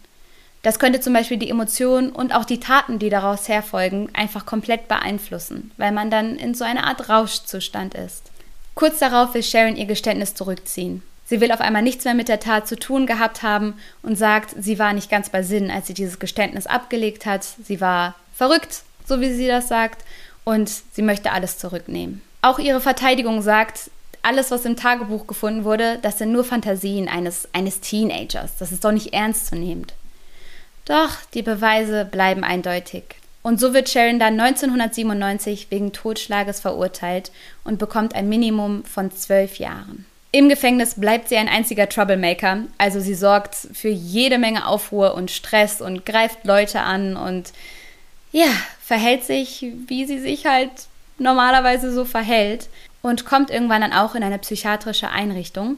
Das 0.65 0.79
könnte 0.79 0.99
zum 0.99 1.13
Beispiel 1.13 1.37
die 1.37 1.51
Emotionen 1.51 2.11
und 2.11 2.35
auch 2.35 2.47
die 2.47 2.59
Taten, 2.59 2.99
die 2.99 3.11
daraus 3.11 3.49
herfolgen, 3.49 4.09
einfach 4.15 4.47
komplett 4.47 4.89
beeinflussen, 4.89 5.71
weil 5.77 5.93
man 5.93 6.11
dann 6.11 6.37
in 6.37 6.55
so 6.55 6.65
einer 6.65 6.87
Art 6.87 7.11
Rauschzustand 7.11 7.93
ist. 7.93 8.31
Kurz 8.75 8.99
darauf 8.99 9.35
will 9.35 9.43
Sharon 9.43 9.77
ihr 9.77 9.85
Geständnis 9.85 10.35
zurückziehen. 10.35 11.03
Sie 11.27 11.43
will 11.43 11.53
auf 11.53 11.61
einmal 11.61 11.83
nichts 11.83 12.07
mehr 12.07 12.15
mit 12.15 12.29
der 12.29 12.41
Tat 12.41 12.67
zu 12.67 12.77
tun 12.77 13.07
gehabt 13.07 13.43
haben 13.43 13.75
und 14.03 14.17
sagt, 14.17 14.55
sie 14.59 14.79
war 14.79 14.95
nicht 14.95 15.11
ganz 15.11 15.29
bei 15.29 15.43
Sinn, 15.43 15.71
als 15.71 15.87
sie 15.87 15.95
dieses 15.95 16.19
Geständnis 16.19 16.67
abgelegt 16.67 17.27
hat. 17.27 17.45
Sie 17.45 17.83
war 17.83 18.15
verrückt, 18.35 18.85
so 19.07 19.21
wie 19.21 19.35
sie 19.35 19.47
das 19.47 19.69
sagt, 19.69 20.03
und 20.45 20.71
sie 20.93 21.03
möchte 21.03 21.33
alles 21.33 21.59
zurücknehmen. 21.59 22.23
Auch 22.41 22.59
ihre 22.59 22.81
Verteidigung 22.81 23.43
sagt, 23.43 23.91
alles, 24.23 24.51
was 24.51 24.65
im 24.65 24.77
Tagebuch 24.77 25.27
gefunden 25.27 25.65
wurde, 25.65 25.99
das 26.01 26.17
sind 26.17 26.33
nur 26.33 26.45
Fantasien 26.45 27.07
eines, 27.07 27.51
eines 27.53 27.81
Teenagers. 27.81 28.57
Das 28.59 28.73
ist 28.73 28.83
doch 28.83 28.93
nicht 28.93 29.13
ernstzunehmend. 29.13 29.93
Doch 30.85 31.11
die 31.33 31.43
Beweise 31.43 32.05
bleiben 32.05 32.45
eindeutig. 32.45 33.05
Und 33.43 33.61
so 33.61 33.75
wird 33.75 33.89
Sharon 33.89 34.19
dann 34.19 34.41
1997 34.41 35.67
wegen 35.71 35.93
Totschlages 35.93 36.61
verurteilt 36.61 37.31
und 37.63 37.79
bekommt 37.79 38.15
ein 38.15 38.29
Minimum 38.29 38.85
von 38.85 39.11
zwölf 39.11 39.59
Jahren. 39.59 40.07
Im 40.33 40.49
Gefängnis 40.49 40.95
bleibt 40.95 41.29
sie 41.29 41.37
ein 41.37 41.49
einziger 41.49 41.89
Troublemaker, 41.89 42.65
also 42.77 42.99
sie 42.99 43.15
sorgt 43.15 43.55
für 43.55 43.89
jede 43.89 44.39
Menge 44.39 44.67
Aufruhr 44.67 45.15
und 45.15 45.31
Stress 45.31 45.81
und 45.81 46.05
greift 46.05 46.45
Leute 46.45 46.81
an 46.81 47.17
und 47.17 47.53
ja, 48.33 48.49
verhält 48.81 49.25
sich, 49.25 49.65
wie 49.87 50.07
sie 50.07 50.19
sich 50.19 50.45
halt 50.45 50.71
normalerweise 51.19 51.93
so 51.93 52.05
verhält 52.05 52.69
und 53.01 53.27
kommt 53.27 53.51
irgendwann 53.51 53.83
dann 53.83 53.93
auch 53.93 54.17
in 54.17 54.25
eine 54.25 54.39
psychiatrische 54.39 55.11
Einrichtung, 55.11 55.77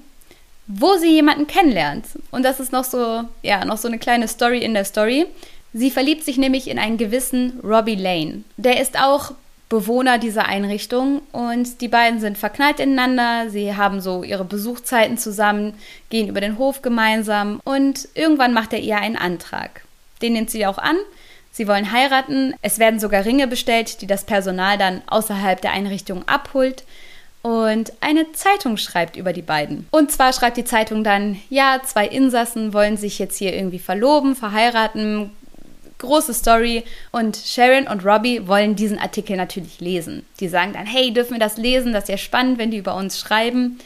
wo 0.66 0.96
sie 0.96 1.12
jemanden 1.12 1.46
kennenlernt. 1.46 2.06
Und 2.30 2.44
das 2.44 2.60
ist 2.60 2.72
noch 2.72 2.84
so, 2.84 3.22
ja, 3.42 3.64
noch 3.64 3.78
so 3.78 3.88
eine 3.88 3.98
kleine 3.98 4.28
Story 4.28 4.58
in 4.58 4.74
der 4.74 4.84
Story. 4.84 5.26
Sie 5.72 5.90
verliebt 5.90 6.24
sich 6.24 6.38
nämlich 6.38 6.68
in 6.68 6.78
einen 6.78 6.96
gewissen 6.96 7.60
Robbie 7.62 7.96
Lane. 7.96 8.44
Der 8.56 8.80
ist 8.80 8.98
auch 8.98 9.32
Bewohner 9.68 10.18
dieser 10.18 10.46
Einrichtung 10.46 11.22
und 11.32 11.80
die 11.80 11.88
beiden 11.88 12.20
sind 12.20 12.38
verknallt 12.38 12.78
ineinander, 12.78 13.50
sie 13.50 13.74
haben 13.74 14.00
so 14.00 14.22
ihre 14.22 14.44
Besuchzeiten 14.44 15.18
zusammen, 15.18 15.74
gehen 16.08 16.28
über 16.28 16.40
den 16.40 16.56
Hof 16.56 16.82
gemeinsam 16.82 17.60
und 17.64 18.08
irgendwann 18.14 18.54
macht 18.54 18.72
er 18.72 18.78
ihr 18.78 18.98
einen 18.98 19.16
Antrag. 19.16 19.82
Den 20.22 20.34
nimmt 20.34 20.50
sie 20.50 20.66
auch 20.66 20.78
an 20.78 20.96
Sie 21.56 21.66
wollen 21.66 21.90
heiraten. 21.90 22.52
Es 22.60 22.78
werden 22.78 23.00
sogar 23.00 23.24
Ringe 23.24 23.46
bestellt, 23.46 24.02
die 24.02 24.06
das 24.06 24.24
Personal 24.24 24.76
dann 24.76 25.00
außerhalb 25.06 25.58
der 25.58 25.70
Einrichtung 25.72 26.28
abholt. 26.28 26.84
Und 27.46 27.92
eine 28.00 28.32
Zeitung 28.32 28.76
schreibt 28.76 29.14
über 29.14 29.32
die 29.32 29.40
beiden. 29.40 29.86
Und 29.92 30.10
zwar 30.10 30.32
schreibt 30.32 30.56
die 30.56 30.64
Zeitung 30.64 31.04
dann, 31.04 31.40
ja, 31.48 31.80
zwei 31.86 32.04
Insassen 32.04 32.72
wollen 32.72 32.96
sich 32.96 33.20
jetzt 33.20 33.38
hier 33.38 33.54
irgendwie 33.54 33.78
verloben, 33.78 34.34
verheiraten. 34.34 35.30
Große 35.98 36.34
Story. 36.34 36.82
Und 37.12 37.36
Sharon 37.36 37.86
und 37.86 38.04
Robbie 38.04 38.48
wollen 38.48 38.74
diesen 38.74 38.98
Artikel 38.98 39.36
natürlich 39.36 39.78
lesen. 39.78 40.26
Die 40.40 40.48
sagen 40.48 40.72
dann, 40.72 40.86
hey, 40.86 41.12
dürfen 41.14 41.34
wir 41.34 41.38
das 41.38 41.56
lesen? 41.56 41.92
Das 41.92 42.02
ist 42.04 42.08
ja 42.08 42.18
spannend, 42.18 42.58
wenn 42.58 42.72
die 42.72 42.78
über 42.78 42.96
uns 42.96 43.20
schreiben. 43.20 43.78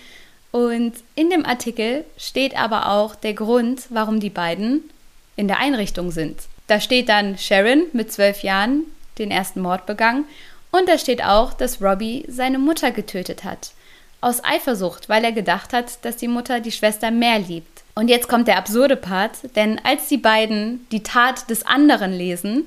Und 0.53 0.95
in 1.15 1.29
dem 1.29 1.45
Artikel 1.45 2.07
steht 2.17 2.59
aber 2.59 2.89
auch 2.91 3.15
der 3.15 3.35
Grund, 3.35 3.83
warum 3.91 4.21
die 4.21 4.31
beiden 4.31 4.89
in 5.37 5.49
der 5.49 5.61
Einrichtung 5.61 6.13
sind. 6.13 6.41
Da 6.67 6.81
steht 6.81 7.11
dann 7.11 7.37
Sharon 7.37 7.83
mit 7.93 8.11
zwölf 8.11 8.43
Jahren 8.43 8.85
den 9.19 9.31
ersten 9.31 9.61
Mord 9.61 9.85
begangen 9.85 10.25
und 10.73 10.89
da 10.89 10.99
steht 10.99 11.23
auch, 11.25 11.53
dass 11.53 11.83
Robbie 11.83 12.25
seine 12.29 12.59
Mutter 12.59 12.91
getötet 12.91 13.45
hat. 13.45 13.73
Aus 14.21 14.45
Eifersucht, 14.45 15.09
weil 15.09 15.25
er 15.25 15.33
gedacht 15.33 15.73
hat, 15.73 16.05
dass 16.05 16.17
die 16.17 16.29
Mutter 16.29 16.61
die 16.61 16.73
Schwester 16.73 17.11
mehr 17.11 17.39
liebt. 17.39 17.83
Und 17.95 18.09
jetzt 18.09 18.29
kommt 18.29 18.49
der 18.49 18.59
absurde 18.59 18.97
Part, 18.97 19.57
denn 19.57 19.81
als 19.83 20.09
die 20.09 20.19
beiden 20.19 20.87
die 20.93 21.03
Tat 21.03 21.51
des 21.51 21.67
anderen 21.67 22.13
lesen, 22.13 22.67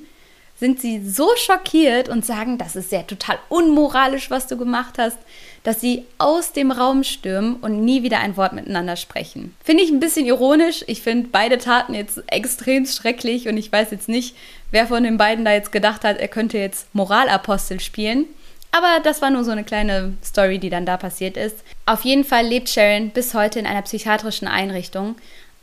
sind 0.56 0.80
sie 0.80 1.08
so 1.08 1.28
schockiert 1.36 2.08
und 2.08 2.24
sagen, 2.24 2.58
das 2.58 2.76
ist 2.76 2.92
ja 2.92 3.02
total 3.02 3.38
unmoralisch, 3.48 4.30
was 4.30 4.46
du 4.46 4.56
gemacht 4.56 4.94
hast, 4.98 5.18
dass 5.64 5.80
sie 5.80 6.04
aus 6.18 6.52
dem 6.52 6.70
Raum 6.70 7.02
stürmen 7.02 7.56
und 7.56 7.84
nie 7.84 8.02
wieder 8.02 8.20
ein 8.20 8.36
Wort 8.36 8.52
miteinander 8.52 8.96
sprechen. 8.96 9.56
Finde 9.64 9.82
ich 9.82 9.90
ein 9.90 9.98
bisschen 9.98 10.26
ironisch. 10.26 10.84
Ich 10.86 11.02
finde 11.02 11.30
beide 11.32 11.58
Taten 11.58 11.94
jetzt 11.94 12.22
extrem 12.28 12.86
schrecklich 12.86 13.48
und 13.48 13.56
ich 13.56 13.72
weiß 13.72 13.90
jetzt 13.90 14.08
nicht, 14.08 14.36
wer 14.70 14.86
von 14.86 15.02
den 15.02 15.16
beiden 15.16 15.44
da 15.44 15.52
jetzt 15.52 15.72
gedacht 15.72 16.04
hat, 16.04 16.18
er 16.18 16.28
könnte 16.28 16.58
jetzt 16.58 16.94
Moralapostel 16.94 17.80
spielen. 17.80 18.26
Aber 18.72 19.00
das 19.02 19.22
war 19.22 19.30
nur 19.30 19.44
so 19.44 19.52
eine 19.52 19.64
kleine 19.64 20.14
Story, 20.22 20.58
die 20.58 20.70
dann 20.70 20.84
da 20.84 20.96
passiert 20.96 21.36
ist. 21.36 21.56
Auf 21.86 22.04
jeden 22.04 22.24
Fall 22.24 22.46
lebt 22.46 22.68
Sharon 22.68 23.10
bis 23.10 23.32
heute 23.32 23.58
in 23.58 23.66
einer 23.66 23.82
psychiatrischen 23.82 24.48
Einrichtung 24.48 25.14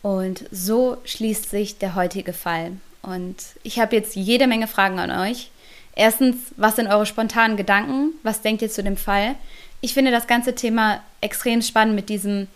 und 0.02 0.46
so 0.52 0.98
schließt 1.06 1.50
sich 1.50 1.78
der 1.78 1.96
heutige 1.96 2.34
Fall. 2.34 2.72
Und 3.04 3.36
ich 3.64 3.80
habe 3.80 3.96
jetzt 3.96 4.16
jede 4.16 4.48
Menge 4.48 4.68
Fragen 4.68 4.98
an 4.98 5.12
euch. 5.12 5.52
Erstens, 5.94 6.38
was 6.56 6.78
sind 6.78 6.88
eure 6.88 7.06
spontanen 7.06 7.58
Gedanken? 7.58 8.14
Was 8.24 8.42
denkt 8.42 8.62
ihr 8.62 8.70
zu 8.70 8.82
dem 8.82 8.98
Fall? 8.98 9.36
Ich 9.82 9.94
finde 9.94 10.12
das 10.12 10.28
ganze 10.28 10.56
Thema 10.56 11.02
extrem 11.20 11.62
spannend 11.62 11.96
mit 11.96 12.10
diesem, 12.10 12.48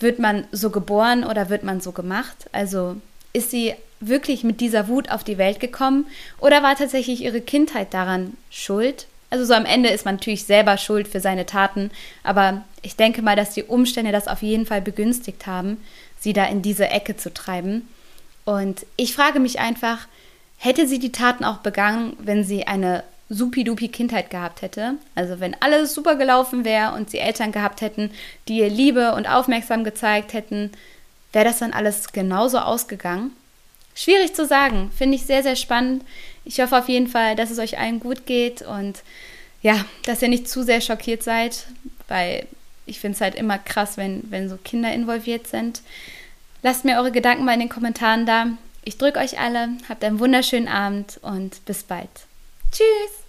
wird 0.00 0.18
man 0.18 0.46
so 0.52 0.70
geboren 0.70 1.24
oder 1.24 1.50
wird 1.50 1.64
man 1.64 1.80
so 1.80 1.92
gemacht? 1.92 2.48
Also 2.52 2.96
ist 3.32 3.50
sie 3.50 3.74
wirklich 4.00 4.44
mit 4.44 4.60
dieser 4.60 4.86
Wut 4.86 5.10
auf 5.10 5.24
die 5.24 5.38
Welt 5.38 5.58
gekommen 5.58 6.06
oder 6.38 6.62
war 6.62 6.76
tatsächlich 6.76 7.22
ihre 7.22 7.40
Kindheit 7.40 7.92
daran 7.92 8.36
schuld? 8.50 9.06
Also 9.30 9.44
so 9.44 9.54
am 9.54 9.64
Ende 9.64 9.90
ist 9.90 10.04
man 10.04 10.14
natürlich 10.14 10.44
selber 10.44 10.78
schuld 10.78 11.08
für 11.08 11.20
seine 11.20 11.46
Taten, 11.46 11.90
aber 12.22 12.62
ich 12.82 12.96
denke 12.96 13.22
mal, 13.22 13.36
dass 13.36 13.54
die 13.54 13.64
Umstände 13.64 14.12
das 14.12 14.28
auf 14.28 14.42
jeden 14.42 14.66
Fall 14.66 14.80
begünstigt 14.80 15.46
haben, 15.46 15.78
sie 16.18 16.32
da 16.32 16.44
in 16.44 16.62
diese 16.62 16.88
Ecke 16.88 17.16
zu 17.16 17.32
treiben. 17.34 17.88
Und 18.44 18.86
ich 18.96 19.14
frage 19.14 19.40
mich 19.40 19.58
einfach, 19.58 20.06
hätte 20.56 20.86
sie 20.86 20.98
die 20.98 21.12
Taten 21.12 21.44
auch 21.44 21.58
begangen, 21.58 22.16
wenn 22.18 22.44
sie 22.44 22.66
eine 22.66 23.02
supidupi 23.28 23.88
Kindheit 23.88 24.30
gehabt 24.30 24.62
hätte? 24.62 24.94
Also 25.14 25.40
wenn 25.40 25.56
alles 25.60 25.94
super 25.94 26.16
gelaufen 26.16 26.64
wäre 26.64 26.94
und 26.94 27.10
sie 27.10 27.18
Eltern 27.18 27.52
gehabt 27.52 27.80
hätten, 27.80 28.10
die 28.48 28.58
ihr 28.58 28.70
Liebe 28.70 29.14
und 29.14 29.28
Aufmerksam 29.28 29.84
gezeigt 29.84 30.32
hätten, 30.32 30.72
wäre 31.32 31.44
das 31.44 31.58
dann 31.58 31.72
alles 31.72 32.12
genauso 32.12 32.58
ausgegangen? 32.58 33.32
Schwierig 33.94 34.34
zu 34.34 34.46
sagen, 34.46 34.90
finde 34.96 35.16
ich 35.16 35.26
sehr, 35.26 35.42
sehr 35.42 35.56
spannend. 35.56 36.04
Ich 36.44 36.60
hoffe 36.60 36.78
auf 36.78 36.88
jeden 36.88 37.08
Fall, 37.08 37.36
dass 37.36 37.50
es 37.50 37.58
euch 37.58 37.78
allen 37.78 38.00
gut 38.00 38.26
geht 38.26 38.62
und 38.62 39.02
ja, 39.60 39.84
dass 40.04 40.22
ihr 40.22 40.28
nicht 40.28 40.48
zu 40.48 40.62
sehr 40.62 40.80
schockiert 40.80 41.22
seid, 41.22 41.66
weil 42.06 42.46
ich 42.86 43.00
finde 43.00 43.16
es 43.16 43.20
halt 43.20 43.34
immer 43.34 43.58
krass, 43.58 43.96
wenn, 43.96 44.22
wenn 44.30 44.48
so 44.48 44.56
Kinder 44.56 44.92
involviert 44.92 45.46
sind. 45.46 45.82
Lasst 46.62 46.84
mir 46.84 46.96
eure 46.96 47.12
Gedanken 47.12 47.44
mal 47.44 47.54
in 47.54 47.60
den 47.60 47.68
Kommentaren 47.68 48.24
da. 48.24 48.46
Ich 48.84 48.98
drücke 48.98 49.18
euch 49.18 49.38
alle, 49.38 49.70
habt 49.88 50.02
einen 50.04 50.20
wunderschönen 50.20 50.68
Abend 50.68 51.18
und 51.22 51.64
bis 51.66 51.82
bald. 51.82 52.08
Tschüss! 52.70 53.27